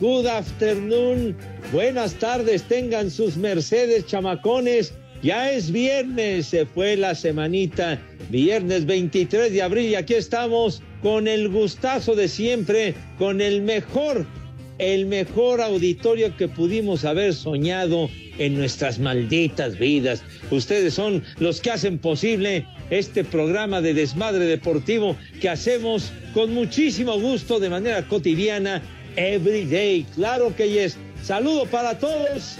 [0.00, 1.36] Good afternoon,
[1.72, 4.94] buenas tardes, tengan sus mercedes chamacones.
[5.22, 7.98] Ya es viernes, se fue la semanita,
[8.28, 14.26] viernes 23 de abril y aquí estamos con el gustazo de siempre, con el mejor,
[14.78, 20.22] el mejor auditorio que pudimos haber soñado en nuestras malditas vidas.
[20.50, 27.18] Ustedes son los que hacen posible este programa de desmadre deportivo que hacemos con muchísimo
[27.18, 28.82] gusto de manera cotidiana,
[29.16, 30.06] every day.
[30.14, 30.96] Claro que yes.
[31.22, 32.56] Saludo para todos.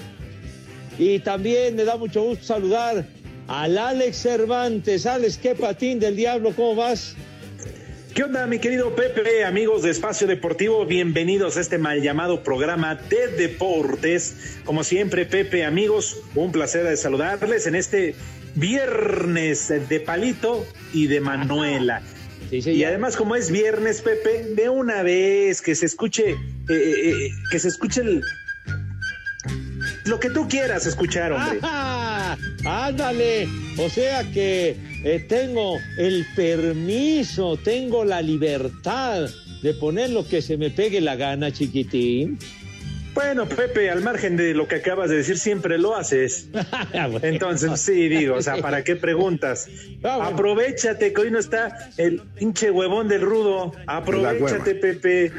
[0.98, 3.04] Y también me da mucho gusto saludar
[3.48, 5.06] al Alex Cervantes.
[5.06, 7.16] Alex, qué patín del diablo, ¿cómo vas?
[8.15, 10.87] ¿Qué onda, mi querido Pepe, amigos de Espacio Deportivo?
[10.87, 14.60] Bienvenidos a este mal llamado programa de deportes.
[14.65, 18.15] Como siempre, Pepe, amigos, un placer de saludarles en este
[18.54, 22.03] viernes de Palito y de Manuela.
[22.50, 26.37] Sí, sí, Y además, como es viernes, Pepe, de una vez que se escuche, eh,
[26.69, 28.22] eh, eh, que se escuche el,
[30.05, 31.59] lo que tú quieras escuchar, hombre.
[31.62, 32.37] ¡Ah!
[32.65, 39.28] Ándale, o sea que eh, tengo el permiso, tengo la libertad
[39.62, 42.38] de poner lo que se me pegue la gana, chiquitín.
[43.14, 46.48] Bueno, Pepe, al margen de lo que acabas de decir, siempre lo haces.
[46.92, 47.20] Bueno.
[47.22, 49.69] Entonces, sí, digo, o sea, ¿para qué preguntas?
[50.02, 50.28] Ah.
[50.32, 53.72] Aprovechate que hoy no está el pinche huevón del rudo.
[53.86, 55.32] Aprovechate, Pepe.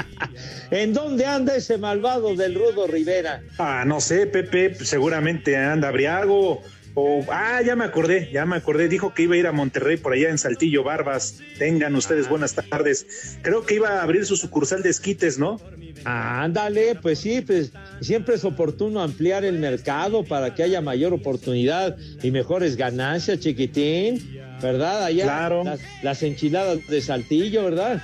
[0.70, 3.42] ¿En dónde anda ese malvado del Rudo Rivera?
[3.58, 6.62] Ah, no sé, Pepe, seguramente anda briago.
[6.94, 8.88] O, ah, ya me acordé, ya me acordé.
[8.88, 11.40] Dijo que iba a ir a Monterrey por allá en Saltillo Barbas.
[11.58, 13.38] Tengan ustedes buenas tardes.
[13.42, 15.60] Creo que iba a abrir su sucursal de esquites, ¿no?
[16.04, 21.96] Ándale, pues sí, pues siempre es oportuno ampliar el mercado para que haya mayor oportunidad
[22.22, 25.04] y mejores ganancias, chiquitín, ¿verdad?
[25.04, 25.64] Allá Claro.
[25.64, 28.02] las, las enchiladas de Saltillo, ¿verdad?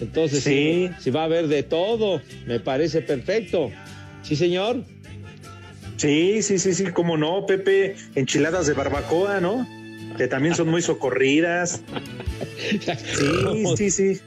[0.00, 0.90] Entonces, Sí.
[1.00, 3.70] si va a haber de todo, me parece perfecto.
[4.22, 4.82] Sí, señor.
[5.98, 7.96] Sí, sí, sí, sí, cómo no, Pepe.
[8.14, 9.66] Enchiladas de barbacoa, ¿no?
[10.16, 11.82] Que también son muy socorridas.
[13.16, 14.20] Sí, sí, sí.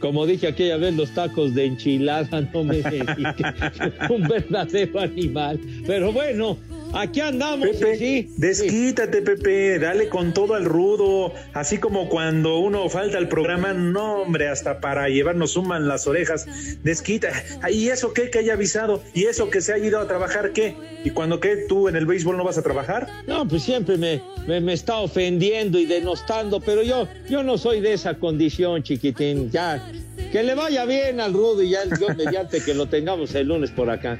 [0.00, 2.82] Como dije aquella vez, los tacos de enchilada no me
[4.10, 5.60] un verdadero animal.
[5.86, 6.58] Pero bueno,
[6.92, 7.68] aquí andamos.
[7.68, 8.34] Pepe, sí, sí.
[8.36, 14.22] desquítate, Pepe, dale con todo al rudo, así como cuando uno falta al programa, no,
[14.22, 16.46] hombre, hasta para llevarnos suman las orejas,
[16.82, 17.30] desquita,
[17.70, 20.74] y eso qué que haya avisado, y eso que se haya ido a trabajar, ¿qué?
[21.04, 23.08] ¿Y cuando qué, tú en el béisbol no vas a trabajar?
[23.26, 27.80] No, pues siempre me, me, me está ofendiendo y denostando, pero yo, yo no soy
[27.80, 29.50] de esa condición, chiquitín.
[29.50, 29.82] Ya,
[30.30, 33.70] que le vaya bien al Rudo y ya yo mediante que lo tengamos el lunes
[33.70, 34.18] por acá.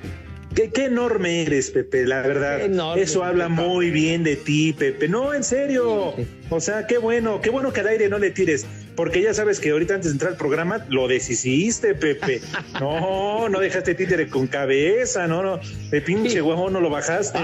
[0.54, 2.60] Qué, qué enorme eres, Pepe, la verdad.
[2.62, 3.60] Enorme, Eso habla Pepe.
[3.62, 5.08] muy bien de ti, Pepe.
[5.08, 6.14] No, en serio.
[6.50, 8.66] O sea, qué bueno, qué bueno que al aire no le tires,
[8.96, 12.40] porque ya sabes que ahorita antes de entrar al programa lo deshiciste, Pepe.
[12.80, 15.60] No, no dejaste títere con cabeza, no, no,
[15.90, 17.38] de pinche huevo no lo bajaste.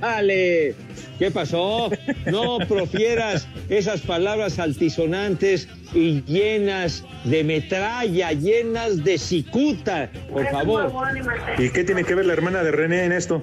[0.00, 0.74] Dale,
[1.18, 1.90] ¿qué pasó?
[2.26, 10.92] No profieras esas palabras altisonantes y llenas de metralla, llenas de cicuta, por favor.
[11.58, 13.42] ¿Y qué tiene que ver la hermana de René en esto?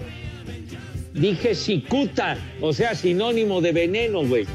[1.14, 4.46] Dije cicuta, o sea, sinónimo de veneno, güey.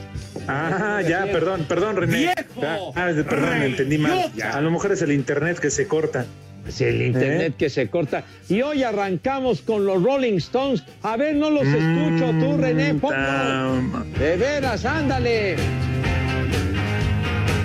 [0.49, 2.17] Ah, ya, perdón, perdón, René.
[2.19, 2.93] ¡Viejo!
[2.97, 4.31] Ah, perdón, me entendí mal.
[4.53, 6.25] A lo mejor es el internet que se corta.
[6.67, 8.23] Es el internet que se corta.
[8.49, 10.85] Y hoy arrancamos con los Rolling Stones.
[11.03, 12.95] A ver, no los escucho tú, René.
[12.95, 13.17] Ponlo.
[13.17, 15.57] Tam- De veras, ándale.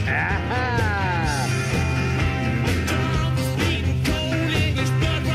[0.08, 1.46] Ajá.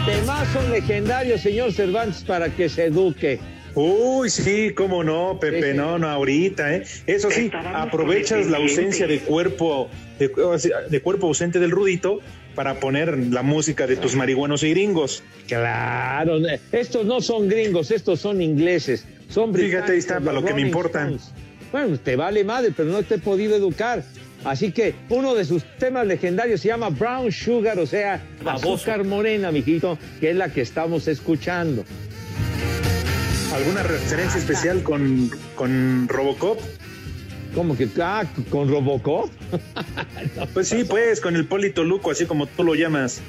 [0.06, 3.39] Temazo legendario, señor Cervantes, para que se eduque.
[3.74, 5.76] Uy, sí, cómo no, Pepe, Sí.
[5.76, 6.82] no, no, ahorita, ¿eh?
[7.06, 9.88] Eso sí, aprovechas la ausencia de cuerpo,
[10.19, 10.30] de,
[10.90, 12.20] de cuerpo ausente del Rudito
[12.54, 15.22] para poner la música de tus marihuanos y gringos.
[15.48, 16.38] Claro,
[16.70, 19.06] estos no son gringos, estos son ingleses.
[19.28, 21.00] Son Fíjate, ahí está, para lo que me Rolling importa.
[21.04, 21.30] Stones.
[21.72, 24.02] Bueno, te vale madre, pero no te he podido educar.
[24.44, 29.50] Así que uno de sus temas legendarios se llama Brown Sugar, o sea, azúcar morena,
[29.52, 31.84] mijito, que es la que estamos escuchando.
[33.54, 36.58] ¿Alguna referencia especial con, con Robocop?
[37.54, 37.87] ¿Cómo que?
[38.00, 39.31] Ah, con Robocop.
[40.54, 43.20] Pues sí, pues, con el Polito Luco, así como tú lo llamas.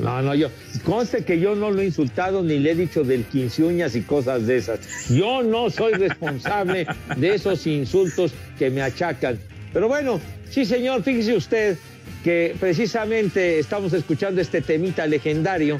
[0.00, 0.48] No, no, yo.
[0.84, 4.02] Conste que yo no lo he insultado ni le he dicho del quince uñas y
[4.02, 5.08] cosas de esas.
[5.08, 6.86] Yo no soy responsable
[7.16, 9.38] de esos insultos que me achacan.
[9.72, 11.76] Pero bueno, sí, señor, fíjese usted
[12.24, 15.78] que precisamente estamos escuchando este temita legendario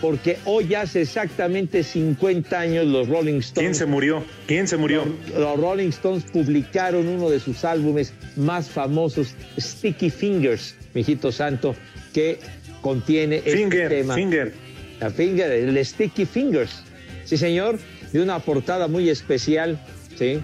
[0.00, 3.54] porque hoy hace exactamente 50 años los Rolling Stones.
[3.54, 4.24] ¿Quién se murió?
[4.46, 5.04] ¿Quién se murió?
[5.36, 11.74] Los Rolling Stones publicaron uno de sus álbumes más famosos, Sticky Fingers, mijito santo,
[12.12, 12.38] que
[12.80, 14.14] contiene este Finger, tema.
[14.14, 14.52] Finger.
[15.00, 16.82] La finger, el Sticky Fingers.
[17.24, 17.78] Sí, señor,
[18.12, 19.78] de una portada muy especial,
[20.16, 20.40] ¿sí?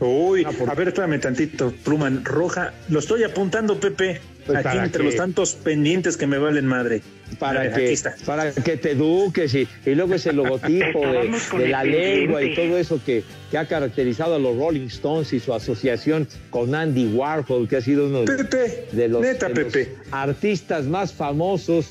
[0.00, 2.72] Uy, a ver, espérame tantito, pluma roja.
[2.88, 4.20] Lo estoy apuntando, Pepe.
[4.46, 5.06] Pues, aquí ¿para entre qué?
[5.06, 7.02] los tantos pendientes que me valen madre.
[7.38, 11.68] Para ver, aquí que, para que te eduques y, y luego ese logotipo de, de
[11.68, 15.54] la lengua y todo eso que, que ha caracterizado a los Rolling Stones y su
[15.54, 19.72] asociación con Andy Warhol, que ha sido uno de, Pepe, de los, neta, de los
[19.72, 19.94] Pepe.
[20.10, 21.90] artistas más famosos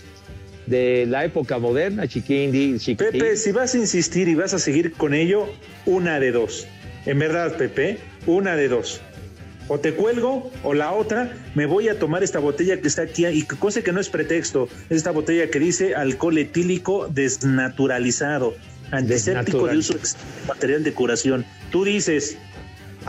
[0.65, 3.19] de la época moderna, Chiquindi, Chiquitín.
[3.21, 5.47] Pepe, si vas a insistir y vas a seguir con ello,
[5.85, 6.67] una de dos.
[7.05, 9.01] En verdad, Pepe, una de dos.
[9.69, 13.25] O te cuelgo, o la otra, me voy a tomar esta botella que está aquí,
[13.25, 18.55] y cosa que no es pretexto, es esta botella que dice alcohol etílico desnaturalizado,
[18.91, 19.95] antiséptico de uso
[20.47, 21.45] material de curación.
[21.71, 22.37] Tú dices,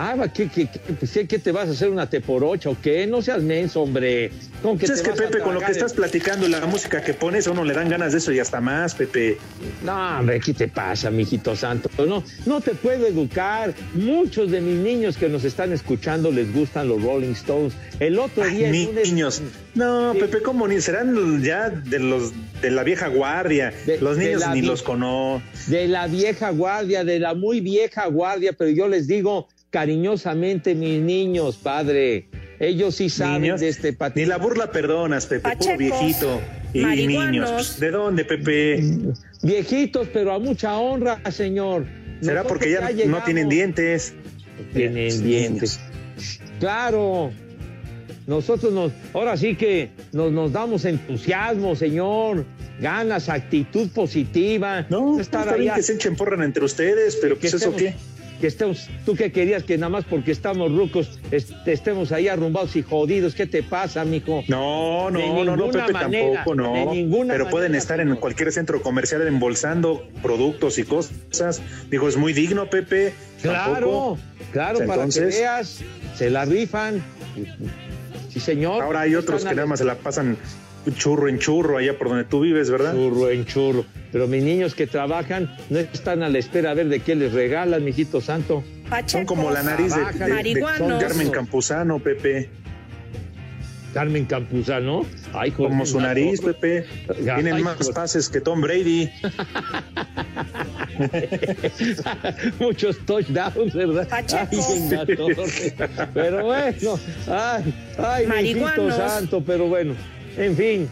[0.00, 2.76] Ah, va, ¿qué, qué, qué, pues, ¿qué- qué te vas a hacer una teporocha o
[2.80, 3.04] qué?
[3.08, 4.30] No seas menso, hombre.
[4.62, 6.64] ¿Cómo que pues es que vas a Pepe, con lo que estás platicando y la
[6.66, 9.38] música que pones, a uno le dan ganas de eso y hasta más, Pepe.
[9.84, 11.90] No, hombre, ¿qué te pasa, mijito santo?
[12.06, 13.74] No, no te puedo educar.
[13.94, 17.72] Muchos de mis niños que nos están escuchando les gustan los Rolling Stones.
[17.98, 18.70] El otro Ay, día...
[18.70, 19.42] es- niños.
[19.74, 20.20] No, Sí.
[20.20, 23.72] Pepe, ¿cómo ni serán ya de los de la vieja guardia?
[23.84, 25.42] De- los niños ni los conozco.
[25.66, 31.00] De la vieja guardia, de la muy vieja guardia, pero yo les digo cariñosamente, mis
[31.00, 32.28] niños, padre.
[32.60, 33.60] Ellos sí saben Niños.
[33.60, 34.28] de este Ni patín.
[34.28, 36.40] la burla perdonas, Pepe, puro Pachecos, viejito.
[36.72, 37.30] Y marihuanos.
[37.32, 37.80] niños.
[37.80, 38.82] ¿De dónde, Pepe?
[39.42, 41.84] Viejitos, pero a mucha honra, señor.
[42.20, 43.24] ¿Será Nosotros porque ya no llegamos.
[43.24, 44.14] tienen dientes?
[44.74, 45.80] tienen Sí, dientes.
[46.58, 47.30] Claro.
[48.26, 52.44] Nosotros nos, ahora sí que nos, nos damos entusiasmo, señor,
[52.80, 54.84] ganas, actitud positiva.
[54.90, 57.94] No, estar está bien allá, que se echen entre ustedes, pero pues eso estemos- qué.
[58.40, 62.76] Que estemos, tú que querías que nada más porque estamos rucos est- estemos ahí arrumbados
[62.76, 63.34] y jodidos.
[63.34, 64.44] ¿Qué te pasa, mijo?
[64.46, 66.72] No, De no, no, no, ninguna Pepe manera, tampoco, no.
[66.74, 71.60] de ninguna Pero pueden estar en cualquier centro comercial embolsando productos y cosas.
[71.90, 73.12] Digo, es muy digno, Pepe.
[73.42, 74.18] Claro, Tampoco.
[74.52, 75.80] claro, para Entonces- que veas,
[76.16, 77.02] se la rifan.
[78.28, 78.82] Sí, señor.
[78.84, 80.36] Ahora hay otros que nada más se la pasan
[80.94, 82.92] churro en churro allá por donde tú vives, ¿verdad?
[82.94, 83.84] Churro en churro.
[84.12, 87.32] Pero mis niños que trabajan no están a la espera a ver de qué les
[87.32, 88.62] regalan, mijito santo.
[89.06, 91.02] Son como la nariz de, de- de marihuanos.
[91.02, 92.48] Carmen Campuzano, Pepe.
[93.94, 95.04] Carmen Campuzano.
[95.32, 96.40] Ay, joder, Como su nariz.
[96.40, 96.84] Pepe.
[97.08, 97.94] Ay, Tienen más joder.
[97.94, 99.10] pases que Tom Brady.
[102.60, 104.08] Muchos touchdowns, ¿verdad?
[104.10, 104.24] Ay.
[106.14, 107.74] Pero bueno, ay,
[108.30, 108.54] ay,
[108.90, 109.94] santo, pero bueno,
[110.38, 110.88] en fin.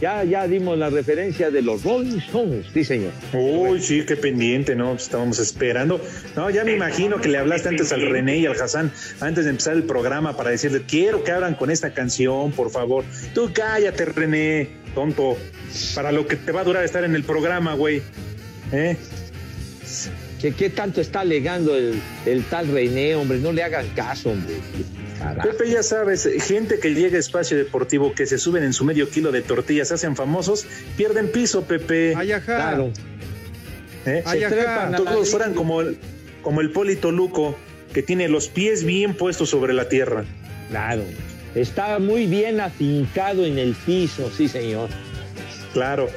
[0.00, 3.12] ya, ya dimos la referencia de los Rolling Stones, sí, señor.
[3.32, 4.94] Uy, sí, qué pendiente, ¿no?
[4.94, 6.00] Estábamos esperando.
[6.34, 9.50] No, ya me imagino que le hablaste antes al René y al Hassan antes de
[9.50, 13.04] empezar el programa para decirle, quiero que abran con esta canción, por favor.
[13.32, 15.36] Tú cállate, René, tonto,
[15.94, 18.02] para lo que te va a durar estar en el programa, güey.
[18.72, 18.96] ¿Eh?
[20.40, 21.94] ¿Qué, qué tanto está alegando el,
[22.26, 23.38] el tal René, hombre?
[23.38, 24.54] No le hagan caso, hombre.
[25.22, 25.48] Carajo.
[25.48, 29.08] Pepe, ya sabes, gente que llega a espacio deportivo, que se suben en su medio
[29.08, 32.14] kilo de tortillas, se hacen famosos, pierden piso, Pepe.
[32.16, 32.44] Ay, ajá.
[32.44, 32.92] Claro.
[34.04, 34.22] ¿Eh?
[34.26, 35.96] Ay, Se trepan Todos fueran como el,
[36.42, 37.56] como el Polito Luco,
[37.92, 40.24] que tiene los pies bien puestos sobre la tierra.
[40.70, 41.04] Claro.
[41.54, 44.88] Está muy bien afincado en el piso, sí, señor.
[45.72, 46.08] Claro.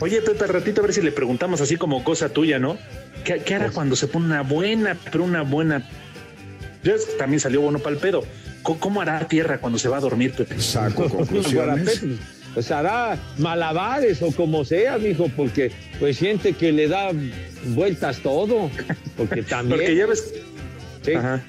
[0.00, 2.76] Oye, Pepe, al ratito a ver si le preguntamos así como cosa tuya, ¿no?
[3.24, 5.88] ¿Qué, qué hará cuando se pone una buena, pero una buena...
[7.18, 8.24] También salió bueno para el pedo.
[8.76, 10.60] ¿Cómo, hará tierra cuando se va a dormir, Pepe?
[10.60, 12.02] Saco conclusiones.
[12.54, 15.70] Pues hará malabares o como sea, mijo, porque
[16.00, 17.10] pues siente que le da
[17.66, 18.70] vueltas todo.
[19.16, 19.78] Porque también.
[19.78, 20.34] Porque ya ves...
[21.02, 21.12] Sí.
[21.14, 21.40] Ajá.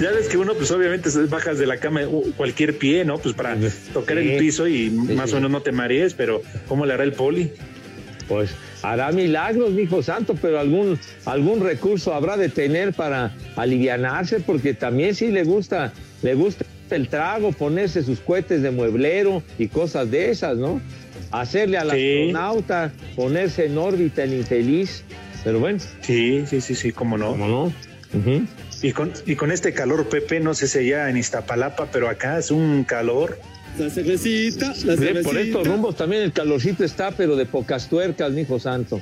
[0.00, 2.02] ya ves que uno, pues obviamente bajas de la cama
[2.36, 3.18] cualquier pie, ¿no?
[3.18, 3.56] Pues para
[3.92, 4.28] tocar Sí.
[4.30, 7.52] el piso y más o menos no te marees, pero ¿cómo le hará el poli?
[8.28, 8.50] Pues
[8.82, 15.14] hará milagros, mijo santo, pero algún, algún recurso habrá de tener para alivianarse, porque también
[15.14, 15.92] sí le gusta,
[16.22, 20.80] le gusta el trago, ponerse sus cohetes de mueblero y cosas de esas, ¿no?
[21.30, 21.96] Hacerle al Sí.
[22.30, 25.04] astronauta, ponerse en órbita el infeliz.
[25.44, 27.30] Pero bueno, Sí, sí, sí, sí, cómo no.
[27.30, 27.72] ¿cómo no?
[28.82, 32.38] Y con, y con este calor, Pepe, no sé si allá en Iztapalapa, pero acá
[32.38, 33.38] es un calor.
[33.78, 35.22] La cervecita, la cervecita.
[35.22, 39.00] por estos rumbos también el calorcito está, pero de pocas tuercas, mijo santo.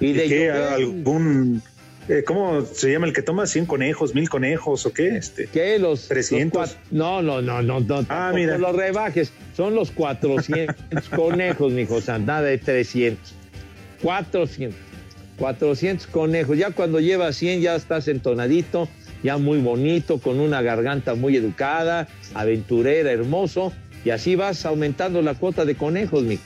[0.00, 0.50] Y ¿Y de qué?
[0.50, 1.60] ¿Algún...
[2.08, 3.44] eh, ¿Cómo se llama el que toma?
[3.44, 5.16] ¿100 conejos, mil conejos o qué?
[5.16, 5.78] Este, ¿Qué?
[5.78, 6.60] Los 300.
[6.60, 8.06] los cua- no, no, no, no, no.
[8.08, 8.56] Ah, mira.
[8.58, 9.32] los rebajes.
[9.56, 10.76] Son los 400
[11.16, 13.34] conejos, mijo santo, nada de 300.
[14.02, 14.78] 400.
[15.38, 16.56] 400 conejos.
[16.56, 18.88] Ya cuando llevas 100 ya estás entonadito,
[19.24, 23.72] ya muy bonito, con una garganta muy educada, aventurera, hermoso.
[24.04, 26.42] Y así vas aumentando la cuota de conejos, mijo.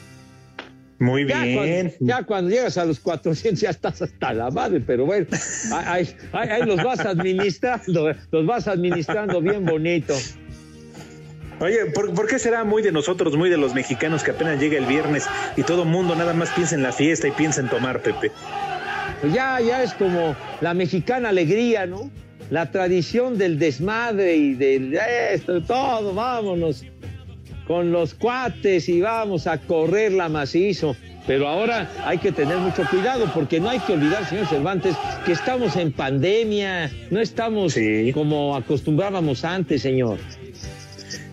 [1.01, 1.57] Muy Ya bien.
[1.99, 5.27] cuando, ya cuando llegas a los 400 ya estás hasta la madre, pero bueno,
[5.73, 10.15] ahí, ahí- ahí los vas administrando, los vas administrando bien bonito.
[11.61, 14.79] Oye, ¿por, por qué será muy de nosotros, muy de los mexicanos que apenas llega
[14.79, 17.69] el viernes y todo el mundo nada más piensa en la fiesta y piensa en
[17.69, 18.31] tomar, Pepe?
[19.21, 22.11] Pues ya, ya es como la mexicana alegría, ¿no?
[22.51, 24.99] La tradición del desmadre y del
[25.33, 26.85] esto, todo, vámonos
[27.67, 30.97] con los cuates y vamos a correr la macizo.
[31.27, 35.33] Pero ahora hay que tener mucho cuidado porque no hay que olvidar, señor Cervantes, que
[35.33, 38.11] estamos en pandemia, no estamos Sí.
[38.15, 40.19] como acostumbrábamos antes, señor.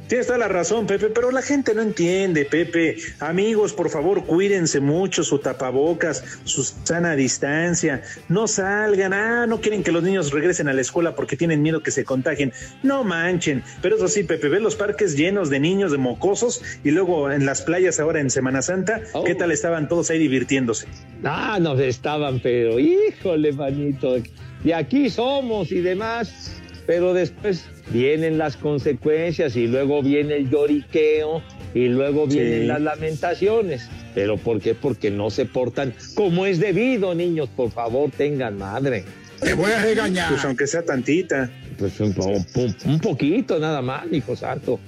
[0.08, 2.98] Tienes toda la razón, Pepe, pero la gente no entiende, Pepe.
[3.20, 8.04] Amigos, por favor, cuídense mucho, su tapabocas, su sana distancia.
[8.30, 11.82] No salgan, ah, no quieren que los niños regresen a la escuela porque tienen miedo
[11.82, 12.54] que se contagien.
[12.84, 13.64] No manchen.
[13.82, 17.46] Pero eso sí, Pepe, ve los parques llenos de niños, de mocosos, y luego en
[17.48, 19.24] las playas ahora en Semana Santa, Oh.
[19.24, 20.88] ¿qué tal estaban todos ahí divirtiéndose?
[21.24, 24.18] Ah, nos estaban, pero híjole, manito,
[24.64, 26.52] de aquí somos y demás.
[26.86, 31.42] Pero después vienen las consecuencias y luego viene el lloriqueo
[31.74, 32.68] y luego vienen Sí.
[32.68, 33.88] las lamentaciones.
[34.14, 34.74] ¿Pero por qué?
[34.74, 37.50] Porque no se portan como es debido, niños.
[37.56, 39.04] Por favor, tengan madre.
[39.42, 40.30] Te voy a regañar.
[40.30, 41.50] Pues aunque sea tantita.
[41.78, 44.80] Pues un, po- un- un poquito nada más, hijo santo.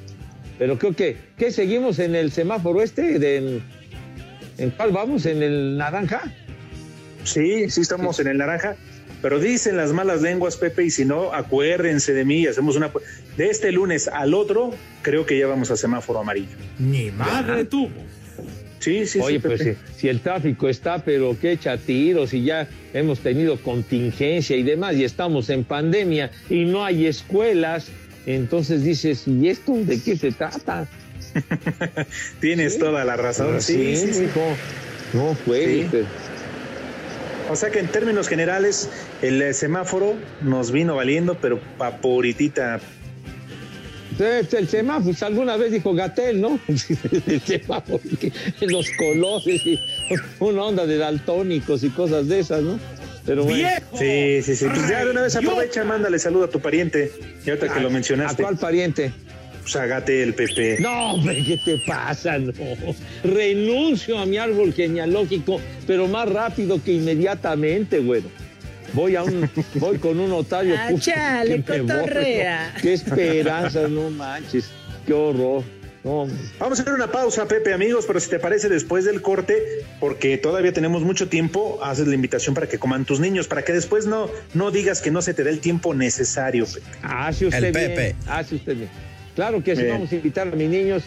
[0.57, 3.19] Pero creo que, ¿qué seguimos en el semáforo este?
[3.19, 3.61] De, en,
[4.57, 5.25] ¿En cuál vamos?
[5.25, 6.23] ¿En el naranja?
[7.25, 8.77] Sí, sí estamos en el naranja,
[9.21, 12.91] pero dicen las malas lenguas, Pepe, y si no, acuérdense de mí, hacemos una...
[13.35, 14.71] De este lunes al otro,
[15.01, 16.55] creo que ya vamos a semáforo amarillo.
[16.79, 17.91] Ni madre tuvo.
[18.79, 22.43] Sí, sí, Oye, sí, pues si, si el tráfico está, pero qué echa tiros y
[22.43, 27.87] ya hemos tenido contingencia y demás y estamos en pandemia y no hay escuelas,
[28.25, 30.87] entonces dices, ¿y esto de qué se trata?
[32.39, 33.61] Tienes toda la razón.
[33.61, 34.23] Sí, sí, sí.
[34.25, 34.41] hijo.
[35.13, 35.89] No puede.
[35.89, 35.97] Sí.
[37.49, 38.89] O sea que en términos generales,
[39.21, 42.79] el semáforo nos vino valiendo, pero paporitita.
[44.19, 46.59] El semáforo, pues, alguna vez dijo Gatel, ¿no?
[46.67, 48.01] el semáforo,
[48.61, 49.79] los colores y
[50.39, 52.79] una onda de daltónicos y cosas de esas, ¿no?
[53.25, 54.65] Pero bueno, Sí, sí, sí.
[54.73, 57.11] Pues ya de una vez aprovecha, mándale saludo a tu pariente.
[57.45, 59.11] Y ahorita que lo ¿a mencionaste, cuál pariente?
[59.67, 60.77] Pues agate el Pepe.
[60.79, 62.37] No, hombre, ¿qué te pasa?
[62.37, 62.53] No.
[63.23, 68.29] Renuncio a mi árbol genealógico, pero más rápido que inmediatamente, güero.
[68.93, 70.75] voy a un, voy con un notario.
[70.77, 72.73] Ah, chale, que cotorrea.
[72.81, 74.69] Qué esperanza, no manches,
[75.05, 75.63] qué horror.
[76.03, 76.25] No,
[76.57, 79.61] Vamos a hacer una pausa, Pepe, amigos, pero si te parece después del corte,
[79.99, 83.73] porque todavía tenemos mucho tiempo, haces la invitación para que coman tus niños, para que
[83.73, 86.87] después no, no digas que no se te dé el tiempo necesario, Pepe.
[87.01, 87.89] hace usted El bien.
[87.89, 88.15] Pepe.
[88.27, 88.89] Hace usted bien.
[89.37, 89.93] Claro que sí, Bien.
[89.93, 91.03] vamos a invitar a mis niños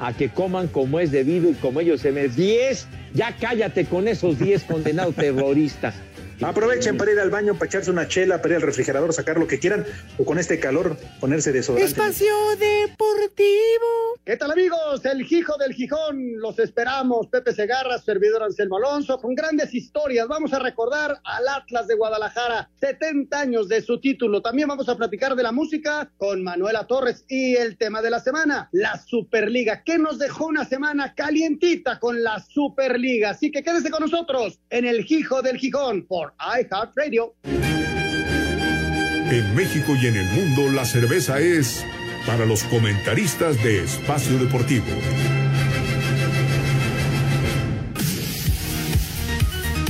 [0.00, 2.36] a que coman como es debido y como ellos se merecen.
[2.36, 2.86] ¡Diez!
[3.12, 5.94] Ya cállate con esos diez condenados terroristas.
[6.42, 9.46] Aprovechen para ir al baño, para echarse una chela, para ir al refrigerador, sacar lo
[9.46, 9.84] que quieran,
[10.18, 11.90] o con este calor ponerse desodorante.
[11.90, 14.16] Espacio Deportivo.
[14.24, 15.04] ¿Qué tal amigos?
[15.04, 17.28] El Gijo del Gijón, los esperamos.
[17.28, 20.26] Pepe Segarra, servidor Anselmo Alonso, con grandes historias.
[20.28, 24.42] Vamos a recordar al Atlas de Guadalajara, 70 años de su título.
[24.42, 28.20] También vamos a platicar de la música con Manuela Torres y el tema de la
[28.20, 33.30] semana, la Superliga, que nos dejó una semana calientita con la Superliga.
[33.30, 37.34] Así que quédese con nosotros en el Gijo del Gijón por iHeartRadio.
[37.44, 41.84] En México y en el mundo la cerveza es
[42.26, 44.86] para los comentaristas de Espacio Deportivo.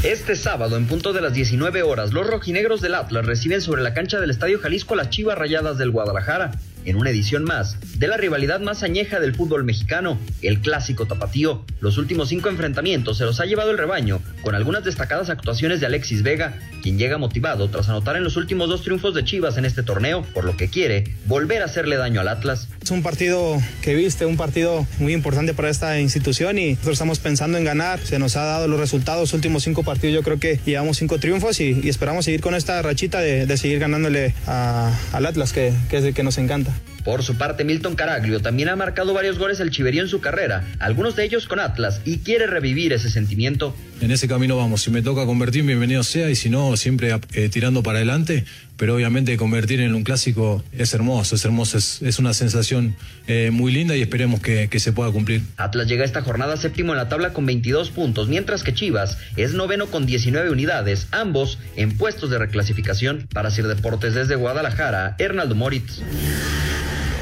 [0.02, 3.92] Este sábado, en punto de las 19 horas, los rojinegros del Atlas reciben sobre la
[3.92, 6.52] cancha del Estadio Jalisco a las Chivas Rayadas del Guadalajara,
[6.86, 11.64] en una edición más de la rivalidad más añeja del fútbol mexicano, el clásico tapatío.
[11.80, 15.86] Los últimos cinco enfrentamientos se los ha llevado el rebaño, con algunas destacadas actuaciones de
[15.86, 19.64] Alexis Vega, quien llega motivado tras anotar en los últimos dos triunfos de Chivas en
[19.64, 22.68] este torneo, por lo que quiere volver a hacerle daño al Atlas.
[22.82, 27.18] Es un partido que viste, un partido muy importante para esta institución y nosotros estamos
[27.18, 27.98] pensando en ganar.
[28.00, 31.60] Se nos ha dado los resultados, últimos cinco partidos yo creo que llevamos cinco triunfos
[31.60, 36.14] y, esperamos seguir con esta rachita de, seguir ganándole al Atlas, que, que es el
[36.14, 36.75] que nos encanta.
[37.06, 40.64] Por su parte, Milton Caraglio también ha marcado varios goles el chiverío en su carrera,
[40.80, 43.76] algunos de ellos con Atlas, y quiere revivir ese sentimiento.
[44.00, 44.82] En ese camino vamos.
[44.82, 48.44] Si me toca convertir, bienvenido sea, y si no, siempre eh, tirando para adelante.
[48.76, 52.96] Pero obviamente convertir en un clásico es hermoso, es hermoso, es, es una sensación
[53.28, 55.42] eh, muy linda y esperemos que, que se pueda cumplir.
[55.56, 59.54] Atlas llega esta jornada séptimo en la tabla con 22 puntos, mientras que Chivas es
[59.54, 63.28] noveno con 19 unidades, ambos en puestos de reclasificación.
[63.32, 66.02] Para Sir Deportes desde Guadalajara, Hernaldo Moritz.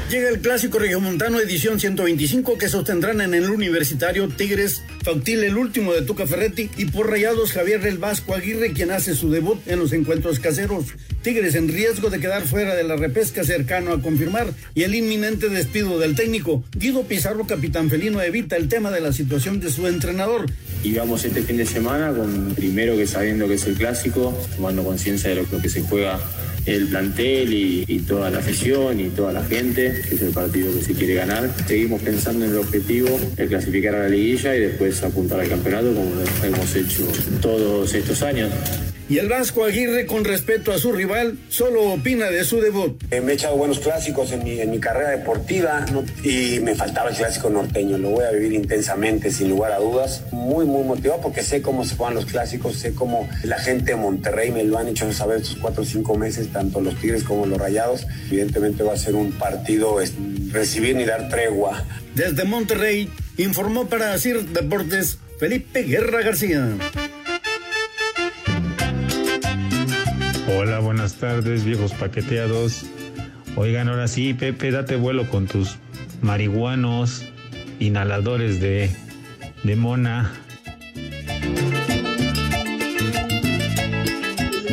[0.09, 5.93] Llega el clásico regiomontano edición 125 que sostendrán en el Universitario Tigres Fautil el último
[5.93, 9.79] de Tuca Ferretti y por Rayados Javier del Vasco Aguirre quien hace su debut en
[9.79, 10.85] los encuentros caseros.
[11.23, 15.49] Tigres en riesgo de quedar fuera de la repesca cercano a confirmar y el inminente
[15.49, 16.63] despido del técnico.
[16.77, 20.45] Guido Pizarro, capitán felino, evita el tema de la situación de su entrenador.
[20.83, 24.83] Y vamos este fin de semana con primero que sabiendo que es el clásico, tomando
[24.83, 26.19] conciencia de lo que se juega
[26.65, 30.81] el plantel y, toda la afición y toda la gente, que es el partido que
[30.81, 31.51] se quiere ganar.
[31.67, 35.93] Seguimos pensando en el objetivo de clasificar a la liguilla y después apuntar al campeonato
[35.93, 37.07] como lo hemos hecho
[37.41, 38.51] todos estos años.
[39.07, 43.03] Y el Vasco Aguirre, con respeto a su rival, solo opina de su debut.
[43.11, 46.03] Eh, me he echado buenos clásicos en mi, en mi carrera deportiva ¿no?
[46.23, 47.99] y me faltaba el clásico norteño.
[47.99, 50.23] Lo voy a vivir intensamente, sin lugar a dudas.
[50.31, 53.97] Muy, muy motivado porque sé cómo se juegan los clásicos, sé cómo la gente de
[53.97, 57.45] Monterrey me lo han hecho saber estos cuatro o cinco meses, tanto los Tigres como
[57.45, 58.07] los Rayados.
[58.31, 59.97] Evidentemente va a ser un partido
[60.51, 61.83] recibir ni dar tregua.
[62.15, 66.75] Desde Monterrey, informó para CIR Deportes Felipe Guerra García.
[70.47, 72.85] Hola, buenas tardes, viejos paqueteados.
[73.55, 75.77] Oigan, ahora sí, Pepe, date vuelo con tus
[76.21, 77.25] marihuanos,
[77.79, 78.91] inhaladores de,
[79.63, 80.31] de mona.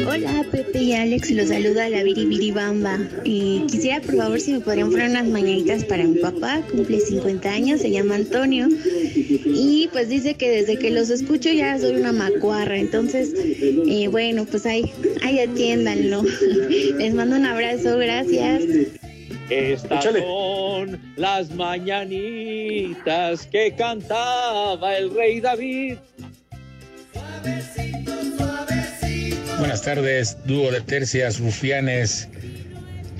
[0.07, 2.99] Hola Pepe y Alex, los saluda la Biribiribamba.
[3.25, 7.49] Y quisiera por favor si me podrían poner unas mañanitas para mi papá, cumple 50
[7.51, 8.69] años, se llama Antonio.
[9.45, 12.79] Y pues dice que desde que los escucho ya soy una macuarra.
[12.79, 14.91] Entonces, eh, bueno, pues ahí,
[15.23, 16.23] ahí atiéndanlo.
[16.99, 18.63] Les mando un abrazo, gracias.
[19.51, 25.97] Estas son las mañanitas que cantaba el rey David.
[29.63, 32.29] Buenas tardes, dúo de tercias, rufianes,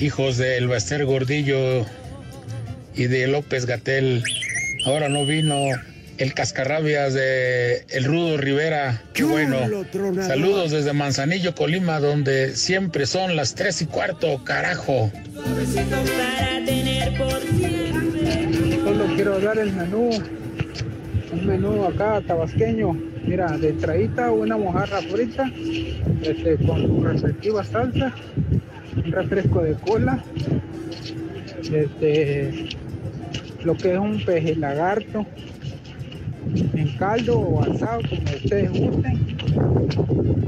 [0.01, 1.87] hijos del Baster Gordillo
[2.97, 4.25] y de López Gatel.
[4.85, 5.55] Ahora no vino
[6.19, 9.05] el cascarrabias de el Rudo Rivera.
[9.15, 9.57] Qué bueno.
[10.27, 15.13] Saludos desde Manzanillo, Colima, donde siempre son las tres y cuarto, carajo.
[18.85, 20.11] Solo quiero dar el menú,
[21.31, 23.12] un menú acá tabasqueño.
[23.25, 25.51] Mira, de entradita una mojarra frita,
[26.23, 28.13] este, con su respectiva salsa,
[28.97, 30.23] un refresco de cola,
[31.73, 32.69] este,
[33.65, 35.25] lo que es un peje lagarto
[36.75, 39.37] en caldo o asado, como ustedes gusten,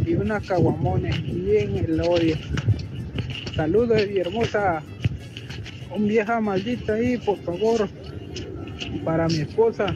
[0.06, 2.37] y unas caguamones bien el odio.
[3.54, 4.82] Saludos y hermosa,
[5.94, 7.88] un vieja maldita ahí, por favor,
[9.04, 9.94] para mi esposa,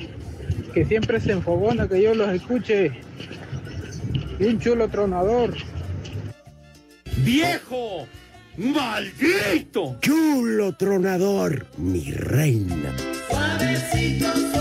[0.73, 2.93] que siempre se enfogona que yo los escuche.
[4.39, 5.55] Y un chulo tronador.
[7.19, 8.07] ¡Viejo!
[8.57, 9.99] ¡Maldito!
[10.01, 12.93] Chulo tronador, mi reina.
[13.29, 14.58] Suavecito, suavecito.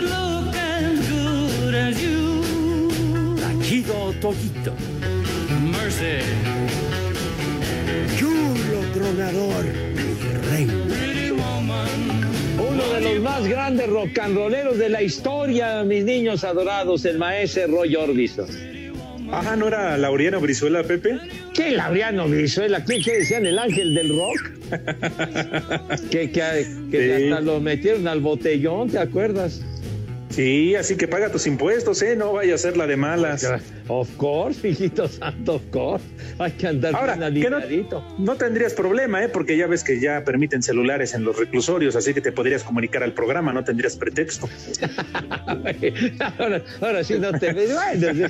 [0.00, 3.36] Look as good as you.
[3.36, 4.74] Taquido Toquito.
[5.72, 6.22] Mercy.
[8.16, 10.08] Chulo tronador, mi
[10.48, 11.13] reina.
[12.74, 17.18] Uno de los más grandes rock and rolleros de la historia, mis niños adorados, el
[17.18, 18.46] maestro Roy Orbison.
[19.30, 21.18] Ajá, ¿no era Laureano Brizuela, Pepe?
[21.54, 22.84] ¿Qué Laureano Brizuela?
[22.84, 24.50] ¿Qué, qué decían el ángel del rock?
[26.10, 27.24] que que, que Sí.
[27.24, 29.62] hasta lo metieron al botellón, ¿te acuerdas?
[30.34, 32.16] Sí, así que paga tus impuestos, ¿eh?
[32.16, 33.48] No vaya a ser la de malas.
[33.86, 36.04] Of course, hijito santo, of course.
[36.40, 39.28] Hay que andar Ahora, bien que no, tendrías problema, ¿eh?
[39.28, 43.04] Porque ya ves que ya permiten celulares en los reclusorios, así que te podrías comunicar
[43.04, 44.48] al programa, no tendrías pretexto.
[46.38, 47.52] ahora, ahora sí no te.
[47.52, 47.76] Bueno,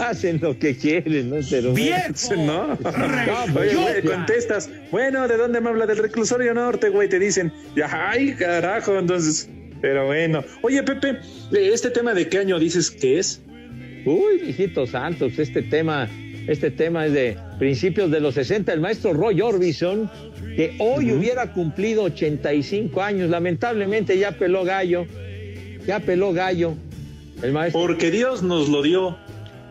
[0.00, 1.36] hacen lo que quieren, ¿no?
[1.48, 2.76] Pero Bien, ¿no?
[3.56, 5.86] Oye, güey, contestas, bueno, ¿de dónde me habla?
[5.86, 7.52] Del reclusorio norte, güey, te dicen,
[7.88, 9.48] ay, carajo, entonces,
[9.80, 10.44] pero bueno.
[10.62, 11.10] Oye, Pepe,
[11.52, 13.40] eh, ¿este tema de qué año dices que es?
[14.04, 16.08] Uy, hijitos santos, este tema,
[16.46, 18.72] este tema es de principios de los 60.
[18.72, 20.10] El maestro Roy Orbison,
[20.56, 25.06] que hoy hubiera cumplido 85 años, lamentablemente ya peló gallo,
[25.86, 26.74] ya peló gallo.
[27.42, 27.80] El maestro.
[27.82, 29.16] Porque Dios nos lo dio.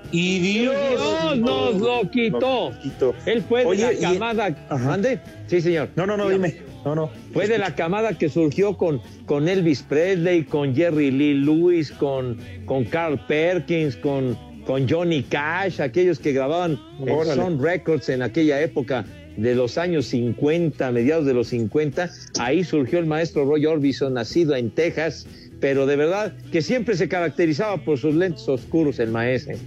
[0.10, 2.70] Y Dios, Dios nos lo quitó.
[2.70, 3.14] nos quitó.
[3.26, 5.16] Él fue Oye, de y- la camada.
[5.48, 5.90] Sí, señor.
[5.98, 6.56] No, no, no, dime.
[6.88, 7.10] No, no.
[7.34, 12.38] Fue de la camada que surgió con, con Elvis Presley, con Jerry Lee Lewis, con,
[12.66, 17.26] con Carl Perkins, con, con Johnny Cash, aquellos que grababan en.
[17.26, 19.04] Sun Records en aquella época
[19.36, 22.10] de los años 50, mediados de los 50.
[22.40, 25.28] Ahí surgió el maestro Roy Orbison, nacido en Texas,
[25.60, 29.58] pero de verdad que siempre se caracterizaba por sus lentes oscuros, el maestro.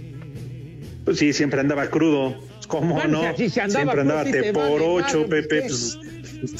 [1.05, 2.35] Pues sí, siempre andaba crudo.
[2.67, 3.37] ¿Cómo Bueno, no?
[3.37, 5.67] si se andaba siempre andaba te por ocho, Pepe,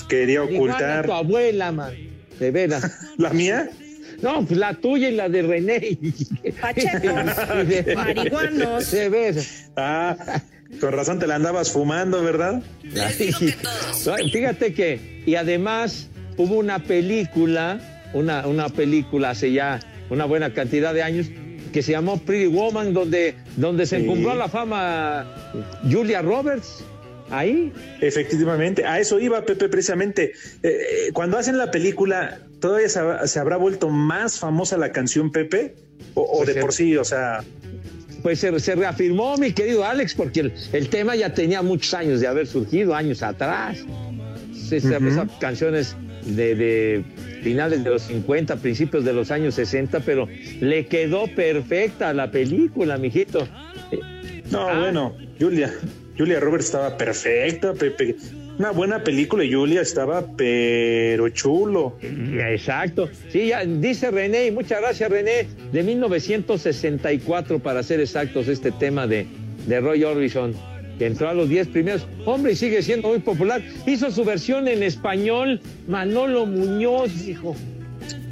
[0.07, 1.05] quería a ocultar.
[1.05, 1.93] tu abuela, man,
[2.39, 2.91] de veras.
[3.17, 3.69] ¿La mía?
[4.21, 5.97] No, pues la tuya y la de René.
[6.61, 8.91] Pachecos, marihuanos.
[8.91, 9.71] De veras.
[9.75, 10.15] Ah,
[10.79, 12.61] con razón te la andabas fumando, ¿verdad?
[12.95, 17.79] Ay, Fíjate que, y además hubo una película,
[18.13, 21.27] una, una película hace ya una buena cantidad de años,
[21.73, 24.03] que se llamó Pretty Woman, donde, donde se Sí.
[24.03, 25.25] encumbró la fama
[25.89, 26.83] Julia Roberts.
[27.31, 27.71] Ahí.
[28.01, 30.33] Efectivamente, a eso iba Pepe precisamente.
[30.63, 30.69] Eh,
[31.07, 35.31] eh, cuando hacen la película, ¿todavía se, ha- se habrá vuelto más famosa la canción
[35.31, 35.75] Pepe?
[36.13, 36.97] ¿O, o Pues de se- por sí?
[36.97, 37.43] O sea,
[38.21, 42.19] Pues se, se reafirmó, mi querido Alex, porque el, el tema ya tenía muchos años
[42.21, 43.79] de haber surgido, años atrás.
[43.81, 44.75] Ujú.
[44.75, 47.03] Esas canciones de, de
[47.43, 50.27] finales de los 50, principios de los años 60, pero
[50.61, 53.47] le quedó perfecta la película, mijito.
[54.51, 54.79] no, Ah.
[54.79, 55.73] bueno, Julia,
[56.21, 58.15] Julia Roberts estaba perfecta, Pepe.
[58.59, 61.97] Una buena película y Julia estaba pero chulo.
[61.99, 63.09] Exacto.
[63.31, 69.07] Sí, ya dice René, y muchas gracias René, de 1964 para ser exactos este tema
[69.07, 69.25] de,
[69.65, 70.53] de Roy Orbison,
[70.99, 72.05] que entró a los 10 primeros.
[72.23, 73.63] Hombre, y sigue siendo muy popular.
[73.87, 77.55] Hizo su versión en español, Manolo Muñoz, dijo.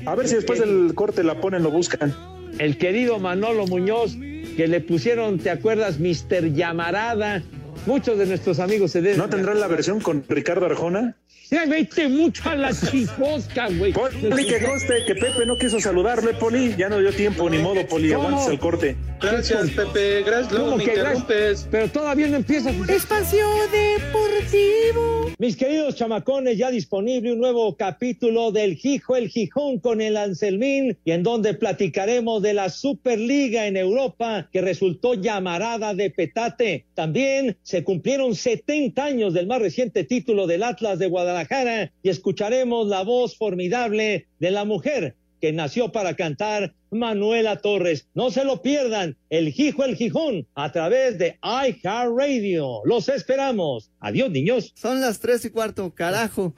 [0.05, 2.13] A ver si después del corte la ponen, lo buscan.
[2.59, 4.15] El querido Manolo Muñoz,
[4.55, 5.97] que le pusieron, ¿te acuerdas?
[5.97, 7.41] Mister Llamarada.
[7.85, 9.17] Muchos de nuestros amigos se deben.
[9.17, 11.15] ¿No tendrán la versión con Ricardo Arjona?
[11.49, 13.93] Ya vete mucho a la chifosca, güey.
[13.93, 16.75] Poli, que conste que Pepe no quiso saludarle, Poli.
[16.77, 18.13] Ya no dio tiempo, ni modo, Poli.
[18.13, 18.95] Aguantes el corte.
[19.21, 20.23] Gracias, Pepe.
[20.23, 21.67] Gracias.
[21.69, 22.69] Pero todavía no empieza.
[22.69, 25.29] Espacio Deportivo.
[25.37, 30.97] Mis queridos chamacones, ya disponible un nuevo capítulo del Gijo el Gijón con el Anselmín
[31.05, 36.85] y en donde platicaremos de la Superliga en Europa que resultó llamarada de petate.
[36.93, 42.87] También se cumplieron 70 años del más reciente título del Atlas de Guadalajara y escucharemos
[42.87, 48.07] la voz formidable de la mujer que nació para cantar Manuela Torres.
[48.13, 52.81] No se lo pierdan, el Hijo el Gijón, a través de iHeartRadio.
[52.85, 53.91] Los esperamos.
[53.99, 54.73] Adiós, niños.
[54.75, 56.53] Son las tres y cuarto, carajo.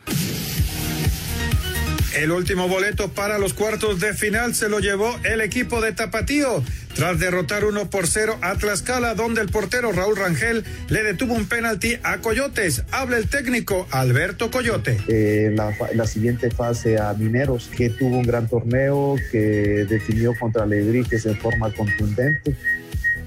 [2.15, 6.61] El último boleto para los cuartos de final se lo llevó el equipo de Tapatío
[6.93, 11.45] tras derrotar 1 por 0 a Tlaxcala, donde el portero Raúl Rangel le detuvo un
[11.45, 12.83] penalti a Coyotes.
[12.91, 14.97] Habla el técnico Alberto Coyote.
[15.07, 21.25] Eh, la, siguiente fase a Mineros, que tuvo un gran torneo, que definió contra Alebrijes
[21.25, 22.57] en forma contundente.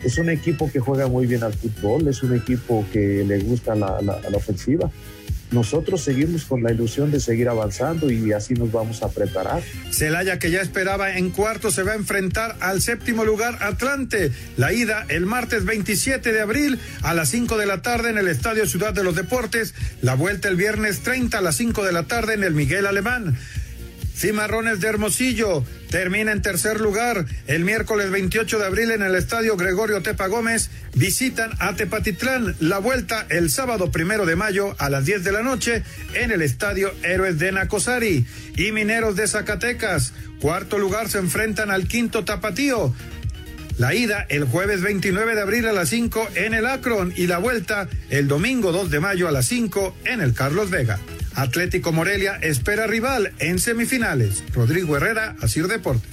[0.02, 3.74] Es un equipo que juega muy bien al fútbol, es un equipo que le gusta
[3.74, 4.90] la ofensiva
[5.50, 9.62] nosotros seguimos con la ilusión de seguir avanzando y así nos vamos a preparar.
[9.90, 14.32] Celaya, que ya esperaba en cuarto, se va a enfrentar al séptimo lugar Atlante.
[14.56, 18.28] La ida el martes 27 de abril a las 5 de la tarde en el
[18.28, 19.74] Estadio Ciudad de los Deportes.
[20.02, 23.36] La vuelta el viernes 30 a las 5 de la tarde en el Miguel Alemán.
[24.14, 27.26] Cimarrones de Hermosillo termina en tercer lugar.
[27.46, 32.54] El miércoles 28 de abril en el estadio Gregorio Tepa Gómez visitan a Tepatitlán.
[32.60, 35.82] La vuelta el sábado primero de mayo a las 10 de la noche
[36.14, 38.24] en el estadio Héroes de Nacosari.
[38.56, 40.12] Y Mineros de Zacatecas.
[40.40, 42.94] Cuarto lugar se enfrentan al quinto Tapatío.
[43.78, 47.38] La ida el jueves 29 de abril a las 5 en el Akron y la
[47.38, 51.00] vuelta el domingo 2 de mayo a las 5 en el Carlos Vega.
[51.34, 54.44] Atlético Morelia espera rival en semifinales.
[54.54, 56.10] Rodrigo Herrera, Asir Deportes.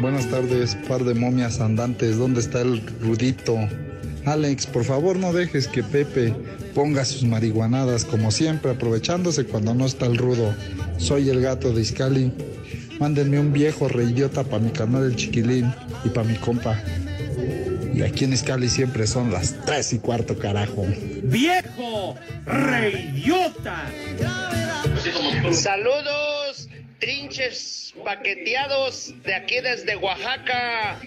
[0.00, 2.16] Buenas tardes, par de momias andantes.
[2.16, 3.58] ¿Dónde está el Rudito?
[4.24, 6.34] Alex, por favor no dejes que Pepe
[6.74, 10.54] ponga sus marihuanadas como siempre, aprovechándose cuando no está el rudo.
[10.98, 12.32] Soy el gato de Iscali.
[12.98, 15.72] Mándenme un viejo reidiota para mi canal del chiquilín
[16.04, 16.80] y para mi compa.
[17.94, 20.86] Y aquí en Iscali siempre son las tres y cuarto, carajo.
[21.22, 23.86] ¡Viejo reidiota!
[25.52, 30.98] Saludos, trinches paqueteados de aquí desde Oaxaca,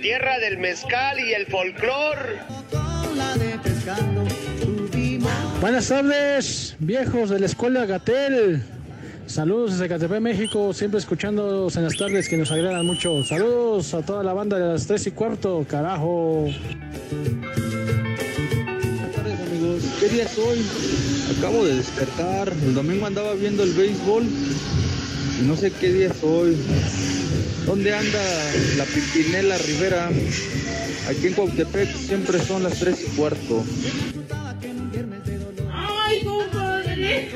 [0.00, 2.38] tierra del mezcal y el folclor.
[5.60, 8.62] Buenas tardes, viejos de la escuela Gatel.
[9.30, 13.22] Saludos desde Catepec, México, siempre escuchándonos en las tardes que nos agradan mucho.
[13.22, 16.48] Saludos a toda la banda de las 3 y cuarto, carajo.
[18.82, 20.66] Buenas tardes amigos, ¿qué día es hoy?
[21.38, 26.24] Acabo de despertar, el domingo andaba viendo el béisbol y no sé qué día es
[26.24, 26.56] hoy.
[27.66, 28.18] ¿Dónde anda
[28.78, 30.10] la Pipinela Rivera?
[31.08, 33.64] Aquí en Cuautepec siempre son las 3 y cuarto.
[35.72, 37.30] ¡Ay, compadre!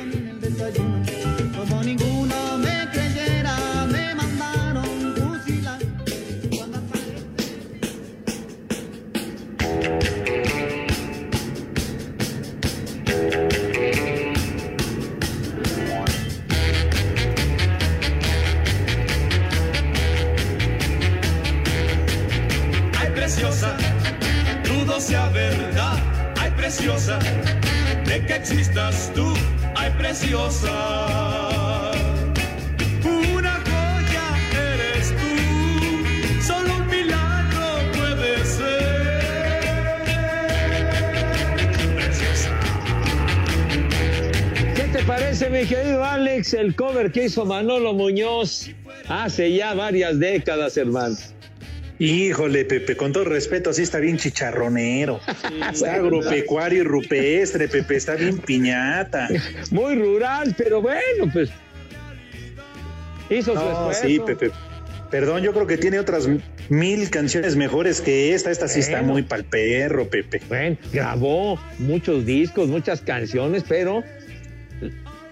[46.53, 48.71] El cover que hizo Manolo Muñoz
[49.07, 51.15] hace ya varias décadas, hermano?
[51.97, 55.21] Híjole, Pepe, con todo respeto, sí está bien chicharronero.
[55.89, 59.29] agropecuario y rupestre, Pepe, está bien piñata.
[59.71, 61.49] Muy rural, pero bueno, pues.
[63.29, 64.01] Hizo su esfuerzo.
[64.03, 64.51] sí, Pepe.
[65.09, 66.27] Perdón, yo creo que tiene otras
[66.67, 68.51] mil canciones mejores que esta.
[68.51, 69.13] Esta sí está Bueno.
[69.13, 70.41] muy pal perro, Pepe.
[70.49, 74.03] Bueno, grabó muchos discos, muchas canciones, pero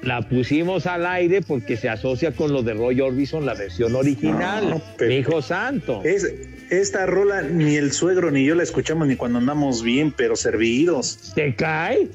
[0.04, 4.82] la pusimos al aire porque se asocia con lo de Roy Orbison, la versión original.
[5.00, 6.02] No, hijo santo.
[6.04, 6.30] Es,
[6.70, 11.32] esta rola ni el suegro ni yo la escuchamos ni cuando andamos bien, pero servidos.
[11.36, 12.08] ¿Te cae?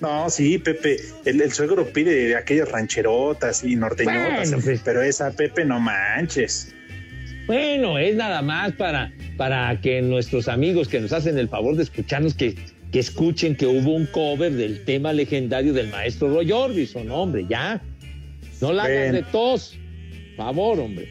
[0.00, 0.96] No, sí, Pepe.
[1.24, 4.80] El, el suegro pide aquellas rancherotas y norteñotas, Bueno, pues.
[4.84, 6.72] pero esa Pepe no manches.
[7.46, 11.82] Bueno, es nada más para, para que nuestros amigos que nos hacen el favor de
[11.84, 12.54] escucharnos, que,
[12.92, 17.80] que escuchen que hubo un cover del tema legendario del maestro Roy Orbison, hombre, ya.
[18.60, 19.76] No la hagan de tos.
[20.36, 21.08] Favor, hombre.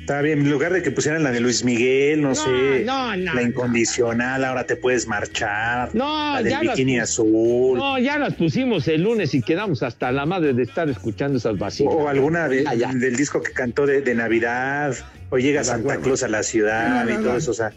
[0.00, 3.16] Está bien, en lugar de que pusieran la de Luis Miguel, no, No, sé, no,
[3.16, 5.94] no, la incondicional, ahora te puedes marchar.
[5.94, 7.78] No, la del ya las bikini pu- azul.
[7.78, 11.56] No, ya las pusimos el lunes y quedamos hasta la madre de estar escuchando esas
[11.58, 11.92] vacías.
[11.94, 14.96] O alguna de- del disco que cantó de, de Navidad,
[15.28, 17.38] o llega Santa Claus a la ciudad No, no, y todo no.
[17.38, 17.72] eso, o sea.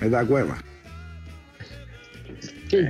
[0.00, 0.58] Me da hueva.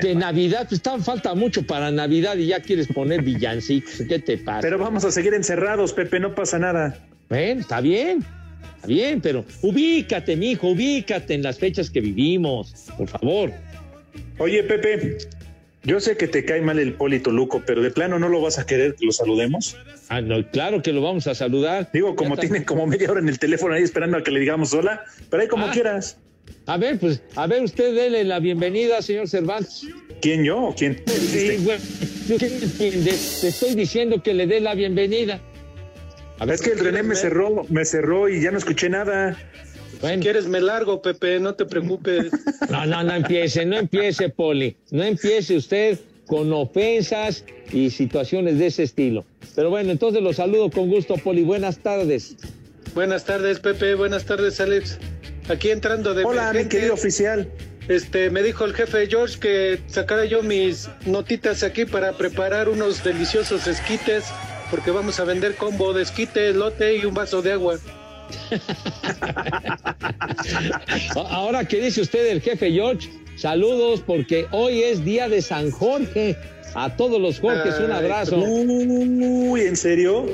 [0.00, 4.02] Que Navidad, pues falta mucho para Navidad y ya quieres poner villancicos.
[4.08, 4.60] ¿Qué te pasa?
[4.62, 6.96] Pero vamos a seguir encerrados, Pepe, no pasa nada.
[7.28, 8.24] Bueno, está bien.
[8.76, 13.52] Está bien, pero ubícate, mijo, ubícate en las fechas que vivimos, por favor.
[14.38, 15.18] Oye, Pepe,
[15.84, 18.58] yo sé que te cae mal el Polito Luco, pero de plano no lo vas
[18.58, 19.76] a querer que lo saludemos.
[20.08, 21.88] Ah, no, claro que lo vamos a saludar.
[21.92, 24.72] Digo, como tiene como media hora en el teléfono ahí esperando a que le digamos
[24.74, 25.70] hola, pero ahí como Ah.
[25.72, 26.18] quieras.
[26.66, 29.86] A ver, pues, a ver, usted dele la bienvenida, señor Cervantes.
[30.22, 31.02] ¿Quién yo o quién?
[31.06, 31.82] Sí, bueno,
[32.26, 33.10] ¿qué entiende?
[33.40, 35.40] Te estoy diciendo que le dé la bienvenida.
[36.38, 39.36] A Es que el René me cerró, me cerró y ya no escuché nada.
[40.00, 42.30] Si quieres me largo, Pepe, no te preocupes.
[42.70, 44.74] No, no, no empiece, no empiece, Poli.
[44.90, 49.24] No empiece usted con ofensas y situaciones de ese estilo.
[49.54, 51.42] Pero bueno, entonces lo saludo con gusto, Poli.
[51.42, 52.36] Buenas tardes.
[52.94, 53.94] Buenas tardes, Pepe.
[53.94, 54.98] Buenas tardes, Alex.
[55.48, 57.48] Aquí entrando de Hola, mi querido oficial.
[57.88, 63.04] Este, me dijo el jefe George que sacara yo mis notitas aquí para preparar unos
[63.04, 64.24] deliciosos esquites,
[64.70, 67.78] porque vamos a vender combo de esquite, lote y un vaso de agua.
[71.14, 76.38] Ahora que dice usted el jefe George, saludos porque hoy es día de San Jorge.
[76.74, 78.36] A todos los Jorges un abrazo.
[78.38, 80.26] Uy, ¿en serio?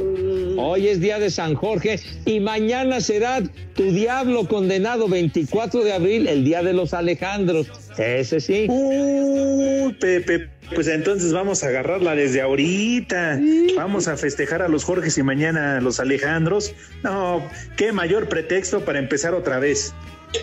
[0.57, 3.43] Hoy es día de San Jorge y mañana será
[3.75, 7.69] tu diablo condenado 24 de abril, el día de los Alejandros.
[7.99, 8.67] Ese sí.
[8.69, 13.39] Uy, Pepe, pues entonces vamos a agarrarla desde ahorita.
[13.77, 16.75] Vamos a festejar a los Jorges y mañana a los Alejandros.
[17.03, 19.95] No, qué mayor pretexto para empezar otra vez.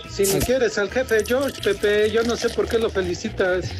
[0.10, 3.72] Si ni quieres al jefe George, Pepe, yo no sé por qué lo felicitas.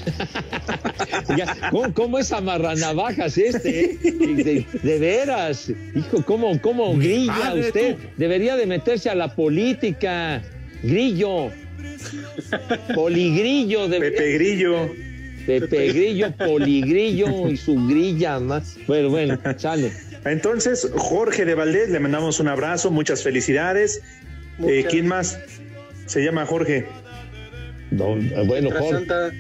[1.72, 3.92] ¿Cómo, cómo es amarranavajas este?
[3.92, 3.98] eh?
[4.02, 5.70] De, de veras.
[5.96, 7.96] Hijo, ¿cómo, cómo grilla usted?
[7.96, 8.02] tú.
[8.18, 10.42] Debería de meterse a la política.
[10.84, 11.52] Grillo.
[12.94, 13.88] Poligrillo.
[13.88, 14.00] De...
[14.00, 14.90] Pepe Grillo.
[15.46, 18.78] Pepe Grillo, Poligrillo y su grilla más.
[18.86, 19.94] Bueno, bueno, sale.
[20.26, 24.02] Entonces, Jorge de Valdés, le mandamos un abrazo, muchas felicidades.
[24.60, 24.86] Eh.
[24.90, 25.40] ¿Quién más?
[26.08, 26.86] Se llama Jorge.
[27.92, 28.90] Don- eh, bueno, Jorge.
[28.92, 29.32] Santa,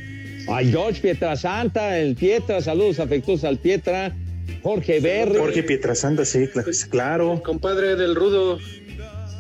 [0.49, 4.15] Ay, George Pietrasanta, el Pietra, saludos afectuosos al Pietra.
[4.63, 5.37] Jorge Berry.
[5.37, 7.41] Jorge Pietrasanta, sí, cla- claro.
[7.43, 8.57] compadre del rudo,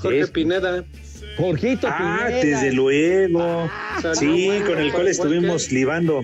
[0.01, 0.31] Jorge Sí.
[0.33, 0.83] Pineda.
[1.37, 2.43] Jorgito Ah, Pineda.
[2.43, 3.69] desde luego.
[4.01, 6.23] Salud, Sí, bueno, con el cual estuvimos que- libando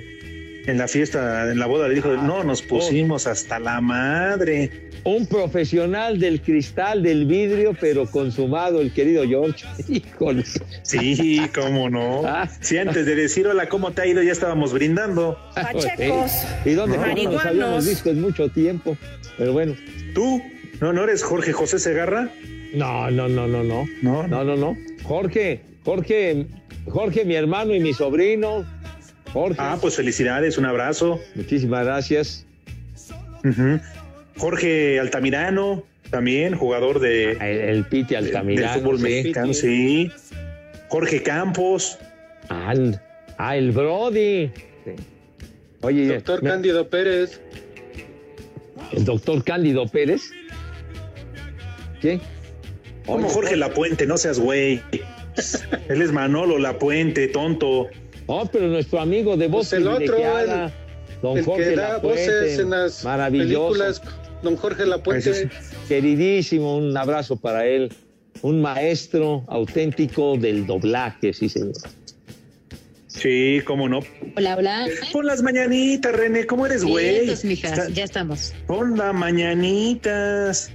[0.66, 1.88] en la fiesta, en la boda.
[1.88, 4.90] Le dijo, no, nos pusimos hasta la madre.
[5.06, 9.66] Un profesional del cristal, del vidrio, pero consumado, el querido George.
[9.90, 10.44] Híjole.
[10.84, 12.22] Sí, cómo no.
[12.26, 12.50] Ah.
[12.62, 14.24] Sí, antes de decir hola, ¿cómo te ha ido?
[14.24, 15.38] Ya estábamos brindando.
[15.56, 16.32] Pachecos,
[16.64, 17.46] ¿Y dónde no, nos marihuanos.
[17.46, 18.98] habíamos visto en mucho tiempo?
[19.38, 19.76] Pero bueno.
[20.14, 20.42] ¿Tú?
[20.80, 22.30] ¿No, no eres Jorge José Segarra?
[22.74, 23.86] No, no, no, no, no.
[24.02, 24.78] No, No, no, no.
[25.04, 26.48] Jorge, Jorge,
[26.88, 28.66] Jorge, mi hermano y mi sobrino.
[29.34, 29.58] Jorge.
[29.60, 31.20] Ah, pues felicidades, un abrazo.
[31.36, 32.46] Muchísimas gracias.
[34.38, 38.74] Jorge Altamirano, también jugador de, El, el Piti del Altamirano.
[38.82, 39.04] fútbol sí.
[39.04, 40.12] mexicano, sí.
[40.90, 41.98] Jorge Campos.
[42.50, 43.00] Ah, el,
[43.38, 44.52] ah, el Brody.
[44.86, 44.92] Sí.
[45.82, 47.42] Oye, Doctor me- Cándido Pérez.
[48.92, 50.30] el doctor Cándido Pérez.
[52.02, 52.20] ¿Qué?
[53.06, 54.82] Como Jorge Lapuente, no seas güey.
[55.90, 57.88] Él es Manolo Lapuente, tonto.
[58.28, 60.72] Oh, pero nuestro amigo de voz Pues el otro, privilegiada,
[61.22, 64.02] don el Jorge que da Lapuente, voces en las maravilloso, películas,
[64.44, 65.30] don Jorge Lapuente.
[65.32, 65.50] Ese
[65.88, 67.92] queridísimo, un abrazo para él,
[68.42, 71.74] un maestro auténtico del doblaje, sí señor.
[73.08, 74.00] Sí, cómo no.
[74.36, 74.88] Hola, hola.
[75.12, 77.30] Pon las mañanitas, René, ¿cómo eres, güey?
[77.30, 78.54] Está- ya estamos.
[78.68, 80.72] Pon las mañanitas.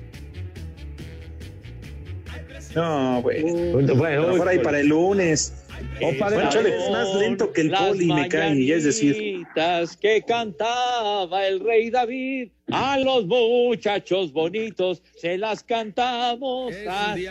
[2.74, 3.42] No, güey.
[3.72, 5.52] Bueno, Mejor ahí para el lunes.
[6.00, 8.84] O para Bueno, el chale, varón, más lento que el poli me cae, y es
[8.84, 9.16] decir.
[9.16, 17.26] mañanitas que cantaba el rey David, a los muchachos bonitos se las cantamos así.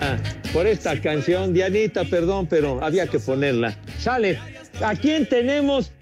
[0.00, 0.16] Ah,
[0.52, 3.76] por esta canción, Dianita, perdón, pero había que ponerla.
[3.98, 4.38] Sale.
[4.82, 5.92] ¿A quién tenemos?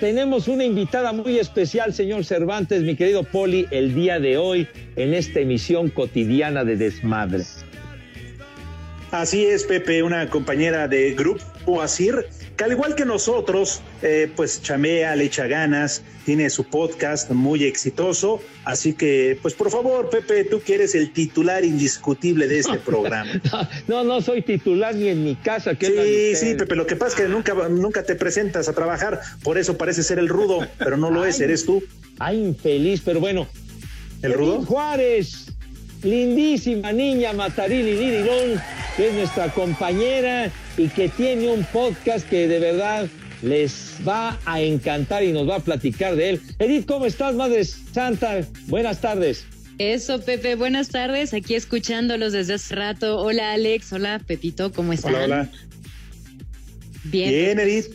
[0.00, 5.12] Tenemos una invitada muy especial, señor Cervantes, mi querido Poli, el día de hoy en
[5.12, 7.42] esta emisión cotidiana de Desmadre.
[9.10, 12.14] Así es, Pepe, una compañera de Grupo Asir,
[12.58, 17.62] que al igual que nosotros, eh, pues chamea, le echa ganas, tiene su podcast muy
[17.62, 18.40] exitoso.
[18.64, 23.30] Así que, pues por favor, Pepe, tú que eres el titular indiscutible de este programa.
[23.86, 25.70] No, no soy titular ni en mi casa.
[25.78, 26.40] Sí, ustedes.
[26.40, 29.78] sí, Pepe, lo que pasa es que nunca, nunca te presentas a trabajar, por eso
[29.78, 31.84] parece ser el rudo, pero no lo es, eres tú.
[32.18, 33.46] Ay, infeliz, pero bueno.
[34.20, 34.62] ¿El rudo?
[34.62, 35.46] Juárez.
[36.02, 38.60] Lindísima niña Matarili Lirirón,
[38.96, 43.08] que es nuestra compañera y que tiene un podcast que de verdad
[43.42, 46.40] les va a encantar y nos va a platicar de él.
[46.58, 48.40] Edith, ¿cómo estás, Madre Santa?
[48.66, 49.46] Buenas tardes.
[49.78, 51.32] Eso, Pepe, buenas tardes.
[51.34, 53.18] Aquí escuchándolos desde hace rato.
[53.20, 53.92] Hola, Alex.
[53.92, 55.14] Hola, Pepito, ¿cómo están?
[55.14, 55.50] Hola, hola.
[57.04, 57.30] Bien.
[57.30, 57.86] Bien, Edith.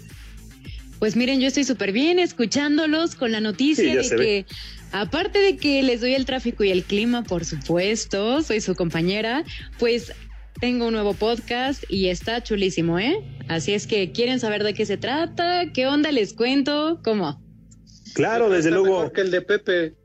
[1.00, 4.46] Pues miren, yo estoy súper bien escuchándolos con la noticia Sí, de que, ve.
[4.94, 9.44] Aparte de que les doy el tráfico y el clima, por supuesto, soy su compañera,
[9.80, 10.14] pues
[10.62, 13.18] tengo un nuevo podcast y está chulísimo, ¿eh?
[13.50, 15.72] Así es que, ¿quieren saber de qué se trata?
[15.74, 16.12] ¿Qué onda?
[16.12, 17.02] Les cuento.
[17.04, 17.42] ¿Cómo?
[18.14, 19.12] Claro, desde luego.
[19.12, 19.96] que el de Pepe.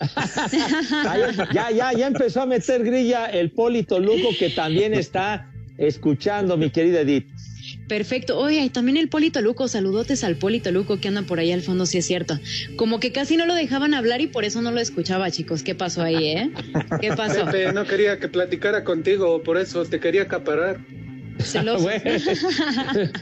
[1.52, 6.70] Ya, ya, ya empezó a meter grilla el Polito Luco, que también está escuchando, mi
[6.70, 7.26] querida Edith.
[7.88, 8.38] Perfecto.
[8.38, 11.86] Oye, también el Polito Luco, saludotes al Polito Luco que anda por ahí al fondo,
[11.86, 12.38] si es cierto.
[12.76, 15.62] Como que casi no lo dejaban hablar y por eso no lo escuchaba, chicos.
[15.62, 16.50] ¿Qué pasó ahí, eh?
[17.00, 17.46] ¿Qué pasó?
[17.72, 20.80] No quería que platicara contigo, por eso te quería acaparar.
[21.40, 21.88] Celoso.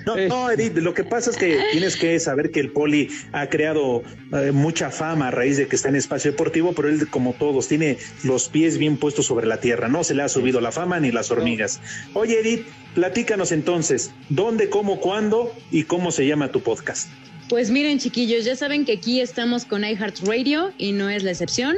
[0.07, 3.49] No, no, Edith, lo que pasa es que tienes que saber que el Poli ha
[3.49, 4.03] creado
[4.33, 7.69] eh, mucha fama a raíz de que está en espacio deportivo, pero él, como todos,
[7.69, 9.89] tiene los pies bien puestos sobre la tierra.
[9.89, 11.81] No se le ha subido la fama ni las hormigas.
[12.15, 17.09] Oye, Edith, platícanos entonces, ¿dónde, cómo, cuándo y cómo se llama tu podcast?
[17.49, 21.77] Pues miren, chiquillos, ya saben que aquí estamos con iHeartRadio y no es la excepción.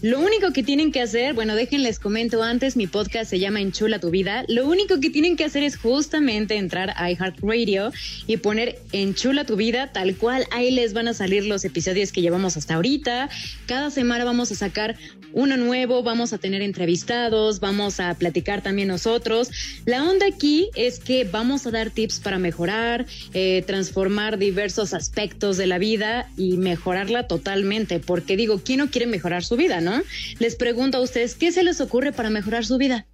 [0.00, 3.98] Lo único que tienen que hacer, bueno, déjenles comento antes, mi podcast se llama Enchula
[3.98, 4.46] tu vida.
[4.48, 7.92] Lo único que tienen que hacer es justamente entrar a iHeartRadio
[8.26, 10.46] y poner Enchula tu vida, tal cual.
[10.52, 13.28] Ahí les van a salir los episodios que llevamos hasta ahorita.
[13.66, 14.96] Cada semana vamos a sacar
[15.34, 19.50] uno nuevo, vamos a tener entrevistados, vamos a platicar también nosotros.
[19.84, 23.04] La onda aquí es que vamos a dar tips para mejorar,
[23.34, 28.00] eh, transformar diversos aspectos de la vida y mejorarla totalmente.
[28.00, 30.02] Porque digo, ¿quién no quiere mejorar su vida, no?
[30.38, 33.06] Les pregunto a ustedes, ¿qué se les ocurre para mejorar su vida?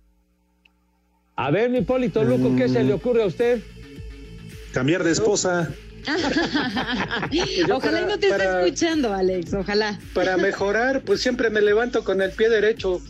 [1.37, 3.61] A ver, mi Polito Luco, ¿qué se le ocurre a usted?
[4.73, 5.71] Cambiar de esposa.
[7.73, 9.99] Ojalá y no te esté escuchando, Alex, ojalá.
[10.15, 13.01] Para mejorar, pues siempre me levanto con el pie derecho.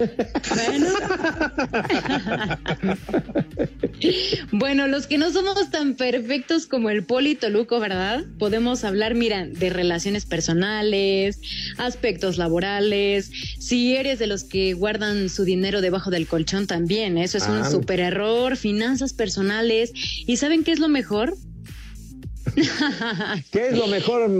[4.52, 8.24] Bueno, los que no somos tan perfectos como el Polito Luco, ¿verdad?
[8.38, 11.40] Podemos hablar, mira, de relaciones personales,
[11.76, 13.30] aspectos laborales.
[13.58, 17.58] Si eres de los que guardan su dinero debajo del colchón también, eso es un
[17.58, 17.70] Ah.
[17.70, 18.56] súper error.
[18.56, 19.92] Finanzas personales.
[20.26, 21.34] ¿Y saben qué es lo mejor?
[23.52, 24.30] ¿Qué es lo mejor?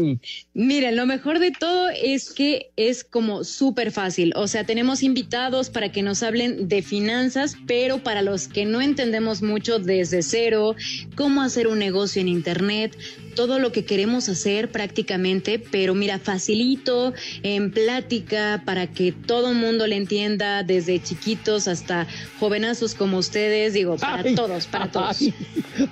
[0.55, 4.33] Miren, lo mejor de todo es que es como súper fácil.
[4.37, 8.81] O sea, tenemos invitados para que nos hablen de finanzas, pero para los que no
[8.81, 10.75] entendemos mucho desde cero,
[11.17, 12.97] cómo hacer un negocio en Internet,
[13.35, 19.57] todo lo que queremos hacer prácticamente, pero mira, facilito, en plática, para que todo el
[19.57, 22.07] mundo le entienda, desde chiquitos hasta
[22.39, 25.21] jovenazos como ustedes, digo, para Ay, todos, para todos.
[25.23, 25.35] ay,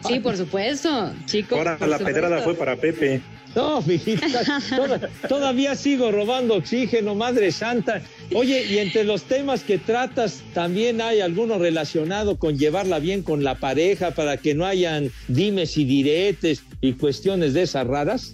[0.06, 1.56] Sí, por supuesto, chicos.
[1.58, 2.20] Ahora por la supuesto.
[2.20, 3.20] pedrada fue para Pepe.
[3.56, 4.42] No, mijita,
[4.76, 8.02] toda- todavía sigo robando oxígeno, Madre Santa.
[8.34, 13.42] Oye, y entre los temas que tratas, también hay alguno relacionado con llevarla bien con
[13.42, 18.32] la pareja para que no hayan dimes y diretes y cuestiones de esas raras.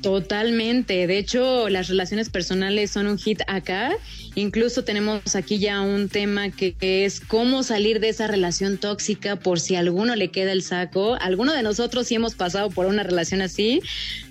[0.00, 1.06] Totalmente.
[1.06, 3.92] De hecho, las relaciones personales son un hit acá.
[4.34, 6.74] Incluso tenemos aquí ya un tema que
[7.04, 11.16] es cómo salir de esa relación tóxica por si a alguno le queda el saco.
[11.20, 13.80] Alguno de nosotros sí hemos pasado por una relación así.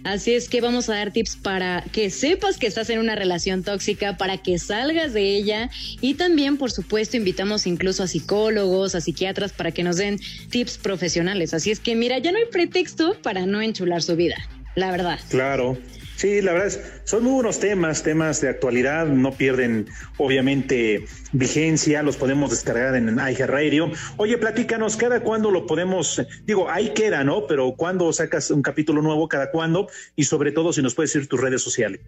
[0.03, 3.63] Así es que vamos a dar tips para que sepas que estás en una relación
[3.63, 5.69] tóxica, para que salgas de ella.
[6.01, 10.77] Y también, por supuesto, invitamos incluso a psicólogos, a psiquiatras para que nos den tips
[10.79, 11.53] profesionales.
[11.53, 14.37] Así es que, mira, ya no hay pretexto para no enchular su vida.
[14.75, 15.19] La verdad.
[15.29, 15.77] Claro.
[16.21, 22.03] Sí, la verdad es, son muy buenos temas, temas de actualidad, no pierden obviamente vigencia,
[22.03, 23.91] los podemos descargar en iHeartRadio.
[24.17, 27.47] Oye, platícanos, ¿cada cuándo lo podemos, digo, ahí queda, ¿no?
[27.47, 29.89] Pero ¿cuándo sacas un capítulo nuevo, cada cuándo?
[30.15, 32.01] Y sobre todo, si nos puedes decir tus redes sociales.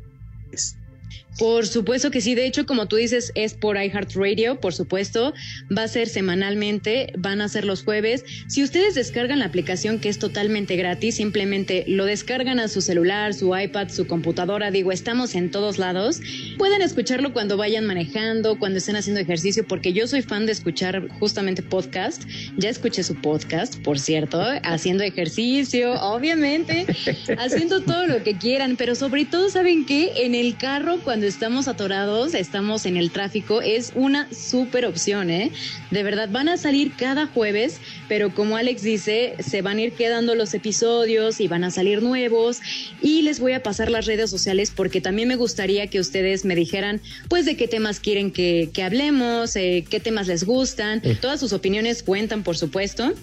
[1.38, 5.34] Por supuesto que sí, de hecho, como tú dices, es por iHeartRadio, por supuesto,
[5.76, 8.24] va a ser semanalmente, van a ser los jueves.
[8.48, 13.34] Si ustedes descargan la aplicación que es totalmente gratis, simplemente lo descargan a su celular,
[13.34, 16.22] su iPad, su computadora, digo, estamos en todos lados.
[16.60, 21.08] Pueden escucharlo cuando vayan manejando, cuando estén haciendo ejercicio, porque yo soy fan de escuchar
[21.20, 22.24] justamente podcast.
[22.58, 26.86] Ya escuché su podcast, por cierto, haciendo ejercicio, obviamente,
[27.40, 30.12] haciendo todo lo que quieran, pero sobre todo, ¿saben qué?
[30.18, 35.30] En el carro, cuando cuando estamos atorados, estamos en el tráfico, es una súper opción,
[35.30, 35.54] ¿eh?
[35.90, 39.94] De verdad, van a salir cada jueves, pero como Alex dice, se van a ir
[39.94, 42.60] quedando los episodios y van a salir nuevos.
[43.02, 46.56] Y les voy a pasar las redes sociales porque también me gustaría que ustedes me
[46.56, 47.00] dijeran,
[47.30, 51.02] pues, de qué temas quieren que, que hablemos, eh, qué temas les gustan.
[51.22, 53.14] Todas sus opiniones cuentan, por supuesto.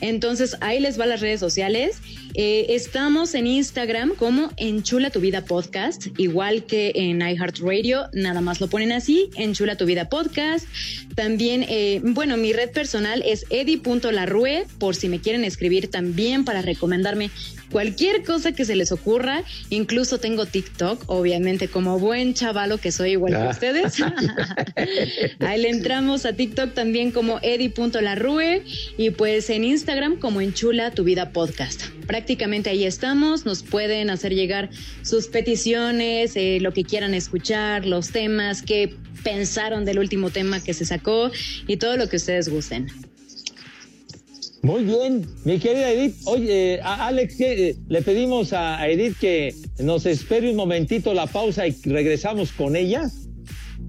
[0.00, 1.98] Entonces, ahí les va las redes sociales.
[2.34, 8.60] Eh, estamos en Instagram como Enchula tu vida podcast, igual que en iHeartRadio, nada más
[8.60, 10.66] lo ponen así, Enchula tu vida podcast.
[11.14, 16.62] También, eh, bueno, mi red personal es edi.larrue, por si me quieren escribir también para
[16.62, 17.30] recomendarme
[17.70, 19.42] cualquier cosa que se les ocurra.
[19.70, 23.50] Incluso tengo TikTok, obviamente, como buen chavalo que soy igual que Ah.
[23.50, 23.94] ustedes.
[25.40, 28.62] Ahí le entramos a TikTok también como edi.larrue
[28.96, 31.82] y pues en Instagram como Enchula tu vida podcast.
[32.06, 34.70] Prácticamente ahí estamos, nos pueden hacer llegar
[35.02, 40.72] sus peticiones, eh, lo que quieran escuchar, los temas, qué pensaron del último tema que
[40.74, 41.30] se sacó
[41.66, 42.86] y todo lo que ustedes gusten.
[44.62, 46.16] Muy bien, mi querida Edith.
[46.26, 47.76] Oye, a Alex, ¿qué?
[47.88, 52.74] le pedimos a a Edith que nos espere un momentito la pausa y regresamos con
[52.76, 53.08] ella.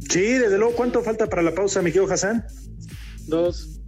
[0.09, 2.45] Sí, desde luego, ¿cuánto falta para la pausa, mi querido Hassan?
[3.27, 3.79] Dos.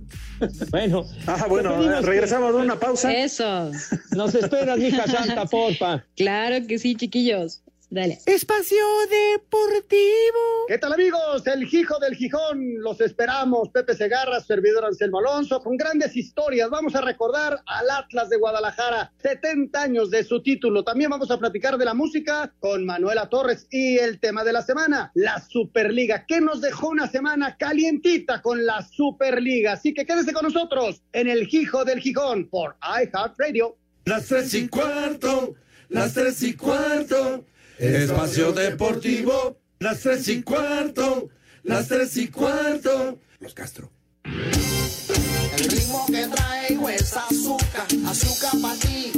[0.71, 1.05] Bueno.
[1.27, 3.13] Ah, bueno, que- regresamos de una pausa.
[3.13, 3.71] Eso.
[4.15, 6.03] Nos esperas, mija santa, porfa.
[6.15, 7.61] Claro que sí, chiquillos.
[7.91, 8.19] Dale.
[8.25, 8.85] Espacio
[9.33, 10.65] Deportivo.
[10.69, 11.45] ¿Qué tal amigos?
[11.45, 13.67] El Hijo del Gijón, los esperamos.
[13.67, 16.69] Pepe Segarra, servidor Anselmo Alonso, con grandes historias.
[16.69, 20.85] Vamos a recordar al Atlas de Guadalajara, 70 años de su título.
[20.85, 24.61] También vamos a platicar de la música con Manuela Torres y el tema de la
[24.61, 29.73] semana, la Superliga, que nos dejó una semana calientita con la Superliga.
[29.73, 33.75] Así que quédese con nosotros en el Hijo del Gijón por iHeartRadio.
[34.05, 35.55] Las tres y cuarto,
[35.89, 37.43] las tres y cuarto,
[37.81, 41.29] espacio deportivo, las tres y cuarto,
[41.63, 43.19] las tres y cuarto.
[43.39, 43.89] Los Castro.
[44.23, 49.11] El ritmo que traigo es azúcar, azúcar para ti.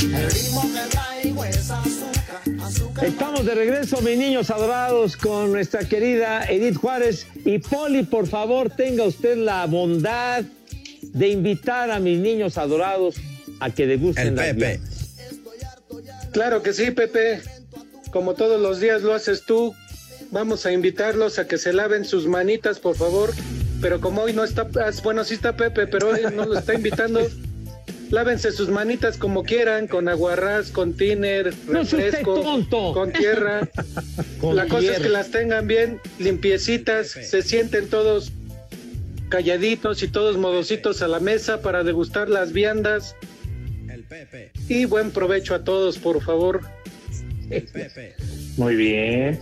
[0.00, 5.88] El ritmo que traigo es azúcar, azúcar Estamos de regreso, mis niños adorados, con nuestra
[5.88, 7.26] querida Edith Juárez.
[7.44, 10.44] Y Poli, por favor, tenga usted la bondad
[11.02, 13.16] de invitar a mis niños adorados
[13.60, 14.56] a que degusten El las Pepe.
[14.78, 14.95] viandas.
[16.36, 17.40] Claro que sí, Pepe.
[18.12, 19.74] Como todos los días lo haces tú,
[20.30, 23.30] vamos a invitarlos a que se laven sus manitas, por favor.
[23.80, 26.74] Pero como hoy no está, ah, bueno, sí está Pepe, pero hoy no lo está
[26.74, 27.26] invitando.
[28.10, 32.42] Lávense sus manitas como quieran, con aguarrás, con tiner, refresco,
[32.92, 33.66] con tierra.
[34.38, 38.30] Con La cosa es que las tengan bien limpiecitas, se sienten todos
[39.30, 43.16] calladitos y todos modositos a la mesa para degustar las viandas.
[44.68, 46.62] Y buen provecho a todos, por favor.
[48.56, 49.38] Muy bien.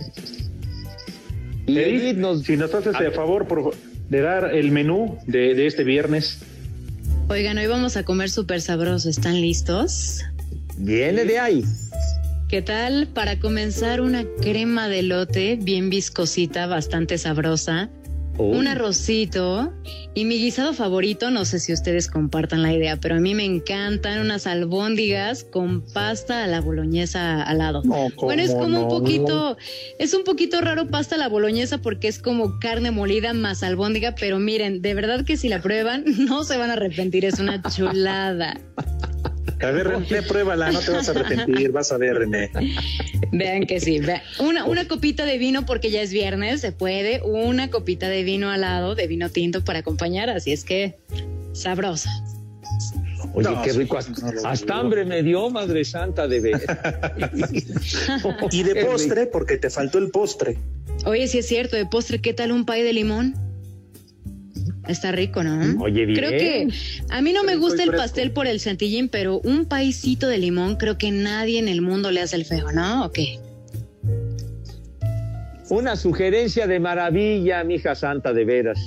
[1.67, 3.73] Edith, si nos haces el favor por,
[4.09, 6.39] de dar el menú de, de este viernes.
[7.27, 9.09] Oigan, hoy vamos a comer súper sabroso.
[9.09, 10.21] ¿Están listos?
[10.77, 11.63] Viene de ahí.
[12.47, 13.07] ¿Qué tal?
[13.07, 17.89] Para comenzar, una crema de lote bien viscosita, bastante sabrosa.
[18.37, 19.73] Un arrocito
[20.13, 23.45] y mi guisado favorito, no sé si ustedes compartan la idea, pero a mí me
[23.45, 27.81] encantan unas albóndigas con pasta a la boloñesa al lado.
[27.81, 28.89] bueno, es ¿cómo como un no?
[28.89, 29.57] poquito,
[29.99, 34.15] es un poquito raro pasta a la boloñesa porque es como carne molida más albóndiga,
[34.15, 37.61] pero miren, de verdad que si la prueban no se van a arrepentir, es una
[37.61, 38.57] chulada.
[39.61, 42.51] A ver, René, pruébala, no te vas a arrepentir, vas a ver, René.
[43.31, 43.99] Vean que sí.
[43.99, 44.21] vean.
[44.39, 47.21] Una, una copita de vino porque ya es viernes, se puede.
[47.23, 50.29] Una copita de vino al lado, de vino tinto para acompañar.
[50.29, 50.95] Así es que
[51.53, 52.09] sabrosa.
[53.33, 53.97] Oye, No, qué rico.
[53.97, 56.61] Hasta, hasta hambre me dio, Madre Santa, de ver.
[58.51, 60.57] Y de postre, porque te faltó el postre.
[61.05, 63.35] Oye, sí es cierto, de postre, ¿qué tal un pay de limón?
[64.87, 65.83] Está rico, ¿no?
[65.83, 66.17] Oye, bien.
[66.17, 66.67] Creo que
[67.09, 70.75] a mí no me gusta el pastel por el santillín, pero un paisito de limón
[70.75, 73.05] creo que nadie en el mundo le hace el feo, ¿no?
[73.05, 73.39] ¿O qué?
[75.69, 78.79] Una sugerencia de maravilla, mija santa, de veras.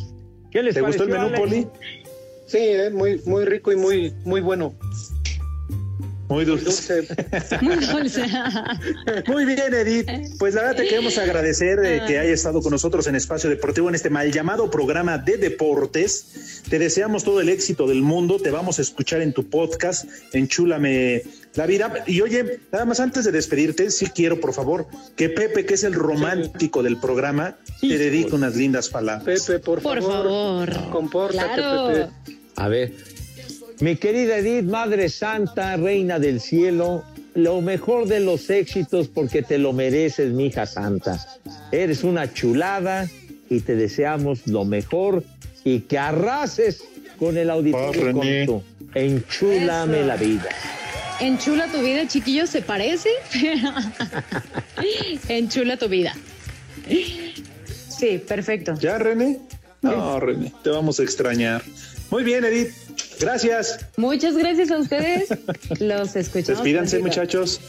[0.50, 1.40] ¿Qué les ¿Te gustó el menú, Alex?
[1.40, 1.66] Poli?
[2.46, 4.74] Sí, eh, muy, muy rico y muy, muy bueno.
[6.28, 7.08] Muy dulce.
[7.62, 8.22] Muy dulce.
[9.26, 10.06] Muy bien, Edith.
[10.38, 13.88] Pues la verdad te queremos agradecer eh, que haya estado con nosotros en Espacio Deportivo
[13.88, 16.62] en este mal llamado programa de deportes.
[16.68, 18.38] Te deseamos todo el éxito del mundo.
[18.38, 20.04] Te vamos a escuchar en tu podcast,
[20.34, 21.22] en Chúlame
[21.54, 22.04] la vida.
[22.06, 25.84] Y oye, nada más antes de despedirte, sí quiero, por favor, que Pepe, que es
[25.84, 29.24] el romántico del programa, te dedique unas lindas palabras.
[29.46, 30.70] Pepe, por, Por favor.
[30.70, 30.90] favor.
[30.90, 31.88] Compórtate, Claro.
[32.24, 32.36] Pepe.
[32.56, 32.92] A ver.
[33.80, 37.04] Mi querida Edith, Madre Santa, Reina del Cielo,
[37.34, 41.24] lo mejor de los éxitos porque te lo mereces, mi hija santa.
[41.70, 43.08] Eres una chulada
[43.48, 45.22] y te deseamos lo mejor
[45.62, 46.82] y que arrases
[47.20, 48.62] con el auditorio con tu
[48.94, 50.06] enchúlame Eso.
[50.06, 50.48] la vida.
[51.20, 53.10] Enchula tu vida, chiquillos, ¿se parece?
[55.28, 56.14] Enchula tu vida.
[57.88, 58.74] Sí, perfecto.
[58.80, 59.38] ¿Ya, René?
[59.82, 61.62] No, René, te vamos a extrañar.
[62.10, 62.87] Muy bien, Edith.
[63.20, 63.78] Gracias.
[63.96, 65.28] Muchas gracias a ustedes.
[65.80, 66.46] Los escuchamos.
[66.58, 67.60] Despídanse, muchachos.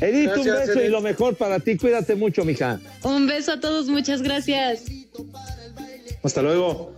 [0.00, 1.76] Edith, un beso y lo mejor para ti.
[1.76, 2.80] Cuídate mucho, mija.
[3.02, 4.82] Un beso a todos, muchas gracias.
[6.22, 6.92] Hasta luego.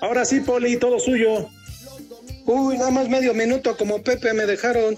[0.00, 1.48] Ahora sí, Poli, todo suyo.
[2.46, 4.96] Uy, nada más medio minuto como Pepe me dejaron.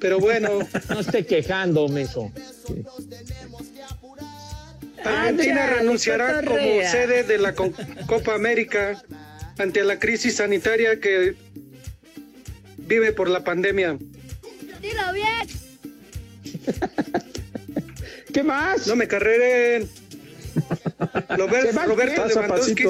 [0.00, 0.48] Pero bueno,
[0.88, 2.32] No esté quejando, meso.
[5.04, 6.58] Argentina renunciará como
[6.90, 7.72] sede de la Co-
[8.06, 9.02] Copa América
[9.58, 11.34] ante la crisis sanitaria que
[12.86, 13.98] vive por la pandemia.
[14.80, 15.48] Dilo bien.
[18.32, 18.86] ¿Qué más?
[18.86, 19.88] No me carreren.
[21.30, 22.26] Robert- ¿Qué más Roberto?
[22.26, 22.84] Lewandowski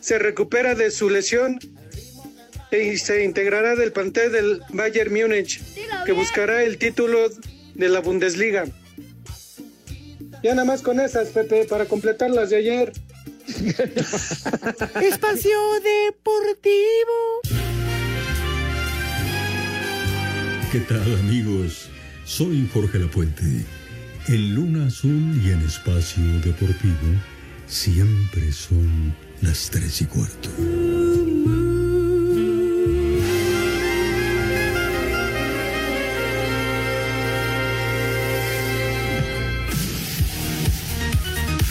[0.00, 1.58] se recupera de su lesión
[2.72, 5.62] y se integrará del plantel del Bayern Múnich,
[6.04, 7.28] que buscará el título
[7.74, 8.64] de la Bundesliga.
[10.42, 12.92] Ya nada más con esas, Pepe, para completar las de ayer.
[15.00, 17.40] Espacio Deportivo.
[20.74, 21.88] ¿Qué tal amigos?
[22.24, 23.64] Soy Jorge Lapuente.
[24.26, 27.14] En Luna Azul y en Espacio Deportivo
[27.68, 30.50] siempre son las tres y cuarto.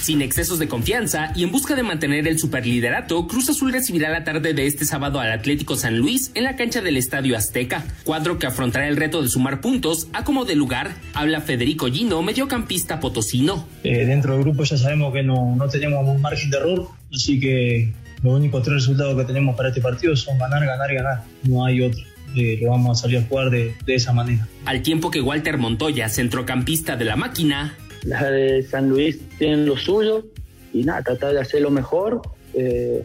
[0.04, 4.26] Sin excesos de confianza y en busca de mantener el superliderato, Cruz Azul recibirá la
[4.26, 8.38] tarde de este sábado al Atlético San Luis en la cancha del Estadio Azteca, cuadro
[8.38, 13.00] que afrontará el reto de sumar puntos a como de lugar, habla Federico Gino, mediocampista
[13.00, 13.66] potosino.
[13.86, 17.40] Eh, dentro del grupo ya sabemos que no, no tenemos un margen de error, así
[17.40, 17.94] que
[18.24, 21.24] los únicos tres resultados que tenemos para este partido son ganar, ganar y ganar.
[21.44, 22.02] No hay otro.
[22.36, 24.48] Eh, lo vamos a salir a jugar de, de esa manera.
[24.66, 29.78] Al tiempo que Walter Montoya, centrocampista de la máquina, las de San Luis tienen lo
[29.78, 30.26] suyo
[30.74, 32.22] y nada, tratar de hacer lo mejor,
[32.54, 33.04] eh,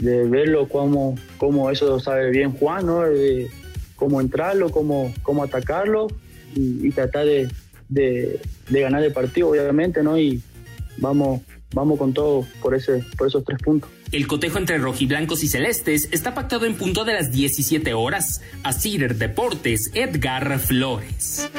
[0.00, 3.02] de verlo como, como eso sabe bien Juan, ¿no?
[3.02, 3.48] De
[3.96, 6.06] cómo entrarlo, cómo, cómo atacarlo
[6.54, 7.48] y, y tratar de,
[7.88, 8.40] de-
[8.80, 10.16] ganar el partido, obviamente, ¿no?
[10.18, 10.40] Y
[10.98, 11.40] vamos,
[11.74, 13.90] vamos con todo por, ese, por esos tres puntos.
[14.12, 18.40] El cotejo entre rojiblancos y celestes está pactado en punto de las 17 horas.
[18.62, 21.50] Asir Deportes, Edgar Flores.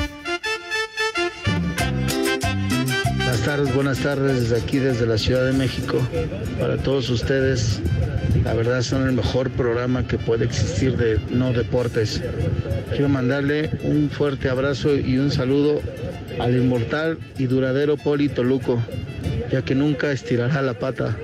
[3.39, 5.97] Buenas tardes, buenas tardes desde aquí, desde la Ciudad de México.
[6.59, 7.79] Para todos ustedes,
[8.43, 12.21] la verdad son el mejor programa que puede existir de no deportes.
[12.89, 15.79] Quiero mandarle un fuerte abrazo y un saludo
[16.37, 18.77] al inmortal y duradero Poli Toluco,
[19.49, 21.15] ya que nunca estirará la pata.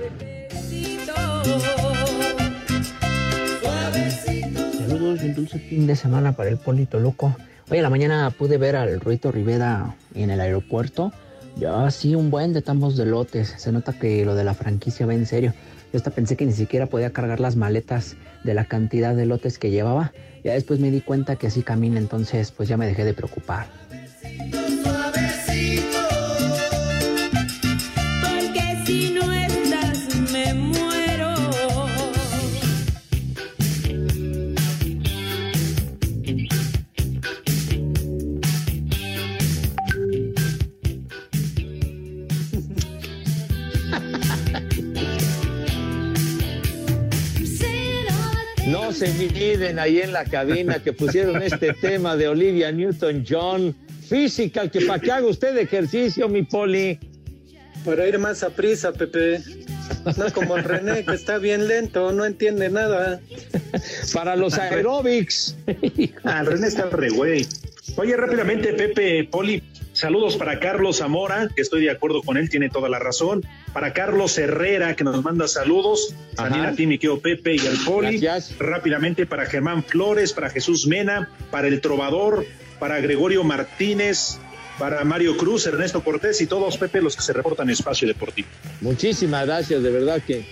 [4.88, 7.36] Saludos y un dulce fin de semana para el Polito Loco.
[7.68, 11.12] Hoy en la mañana pude ver al Ruito Rivera en el aeropuerto.
[11.56, 13.54] Ya sí, un buen de tambos de lotes.
[13.56, 15.54] Se nota que lo de la franquicia va en serio.
[15.92, 19.58] Yo hasta pensé que ni siquiera podía cargar las maletas de la cantidad de lotes
[19.58, 20.12] que llevaba.
[20.44, 23.68] Ya después me di cuenta que así camina, entonces pues ya me dejé de preocupar.
[49.78, 53.74] Ahí en la cabina que pusieron este tema de Olivia Newton-John.
[54.08, 56.98] Physical, que para que haga usted ejercicio, mi poli.
[57.84, 59.40] Para ir más a prisa, Pepe.
[60.16, 63.20] No como el René, que está bien lento, no entiende nada.
[64.12, 65.56] Para los aeróbics.
[66.24, 67.46] Ah, René está re güey.
[67.96, 69.62] Oye, rápidamente, Pepe Poli,
[69.96, 73.44] saludos para Carlos Zamora, que estoy de acuerdo con él, tiene toda la razón.
[73.72, 76.14] Para Carlos Herrera, que nos manda saludos.
[76.34, 78.22] También a ti, mi querido Pepe y al Poli.
[78.58, 82.44] Rápidamente para Germán Flores, para Jesús Mena, para El Trovador,
[82.78, 84.38] para Gregorio Martínez,
[84.78, 88.48] para Mario Cruz, Ernesto Cortés y todos, Pepe, los que se reportan en Espacio Deportivo.
[88.82, 90.44] Muchísimas gracias, de verdad que,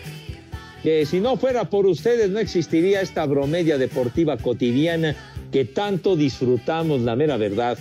[0.82, 5.14] que si no fuera por ustedes no existiría esta bromedia deportiva cotidiana
[5.52, 7.78] que tanto disfrutamos, la mera verdad.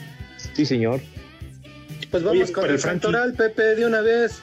[0.53, 0.99] Sí, señor.
[2.14, 4.39] Pues vamos Oye, con el santoral, Pepe, de una vez.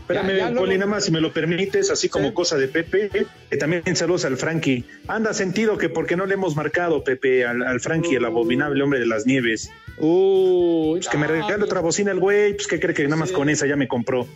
[0.00, 3.10] Espérame, Ya- ya Poli, nada más, si me lo permites, así como cosa de Pepe,
[3.50, 4.84] que también saludos al Frankie.
[5.06, 9.00] Anda sentido que porque no le hemos marcado, Pepe, al, al Frankie, el abominable hombre
[9.00, 9.70] de las nieves.
[9.98, 13.32] Uy, Pues que me regale otra bocina el güey, pues que cree que nada más
[13.32, 14.28] con esa ya me compró.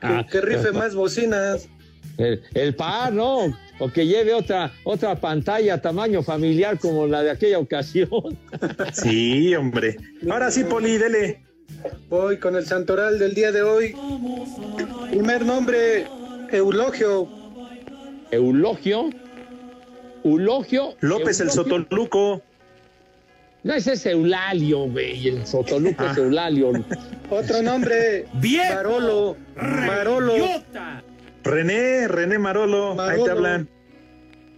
[0.00, 1.68] Que, que rife más bocinas.
[2.16, 3.56] El, el par, ¿no?
[3.78, 8.08] O que lleve otra, otra pantalla tamaño familiar como la de aquella ocasión.
[8.92, 9.96] Sí, hombre.
[10.30, 11.42] Ahora sí, Poli, dele.
[12.08, 13.94] Voy con el santoral del día de hoy.
[15.10, 16.06] Primer nombre,
[16.50, 17.28] Eulogio.
[18.30, 19.10] Eulogio.
[20.24, 20.94] Eulogio.
[21.00, 21.50] López el.
[21.50, 22.42] Sotoluco.
[23.62, 25.28] No, ese es Eulalio, güey.
[25.28, 26.12] El Sotoluco Ah.
[26.12, 26.72] es Eulalio.
[27.30, 29.36] Otro nombre, Marolo.
[29.56, 30.34] Marolo.
[31.44, 32.90] René, René Marolo.
[32.92, 33.24] Ahí Marolo.
[33.24, 33.68] te hablan.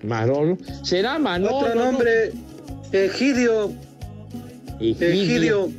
[0.03, 0.59] Marolo.
[0.83, 1.57] ¿Será Manolo?
[1.59, 2.33] Otro nombre,
[2.93, 3.73] Egidio.
[4.81, 5.71] Egidio.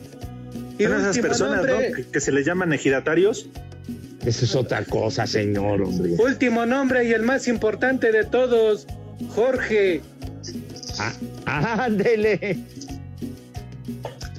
[0.78, 1.95] Y Son esas personas, nombre, ¿no?
[1.95, 3.47] Que, que se les llaman ejidatarios.
[4.26, 6.13] Esa es otra cosa, señor, hombre.
[6.17, 8.88] último nombre y el más importante de todos,
[9.30, 10.01] Jorge.
[11.45, 12.57] Ah, ándele.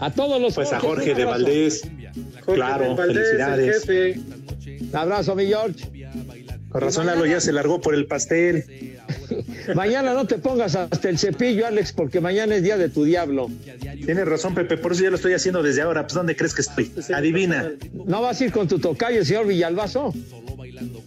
[0.01, 1.24] A todos los Pues a Jorge de.
[1.24, 1.82] Valdés.
[2.45, 3.85] Jorge Claro, Valdés, el felicidades.
[3.85, 4.20] jefe.
[4.91, 5.85] Un abrazo, mi George.
[6.70, 8.93] Con razón Lalo ya se largó por el pastel.
[9.74, 13.50] Mañana no te pongas hasta el cepillo, Alex, porque mañana es día de tu diablo.
[14.04, 16.02] Tienes razón, Pepe, por eso ya lo estoy haciendo desde ahora.
[16.02, 16.92] Pues ¿dónde crees que estoy?
[17.14, 17.70] Adivina.
[17.92, 20.12] ¿No vas a ir con tu tocayo, señor Villalbazo?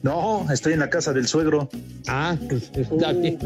[0.04, 1.70] No, estoy en la casa del suegro.
[2.08, 3.40] Ah, pues está bien.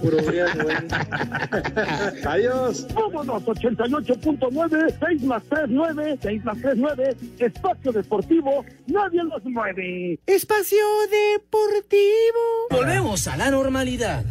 [0.00, 0.76] Puro briago, güey.
[2.24, 2.86] Adiós.
[2.94, 10.18] Vámonos, 88.9, 6 más 3, 9, 6 más 3, 9, espacio deportivo, nadie los mueve.
[10.26, 10.78] Espacio
[11.10, 12.68] Deportivo.
[12.70, 14.24] Volvemos a la normalidad.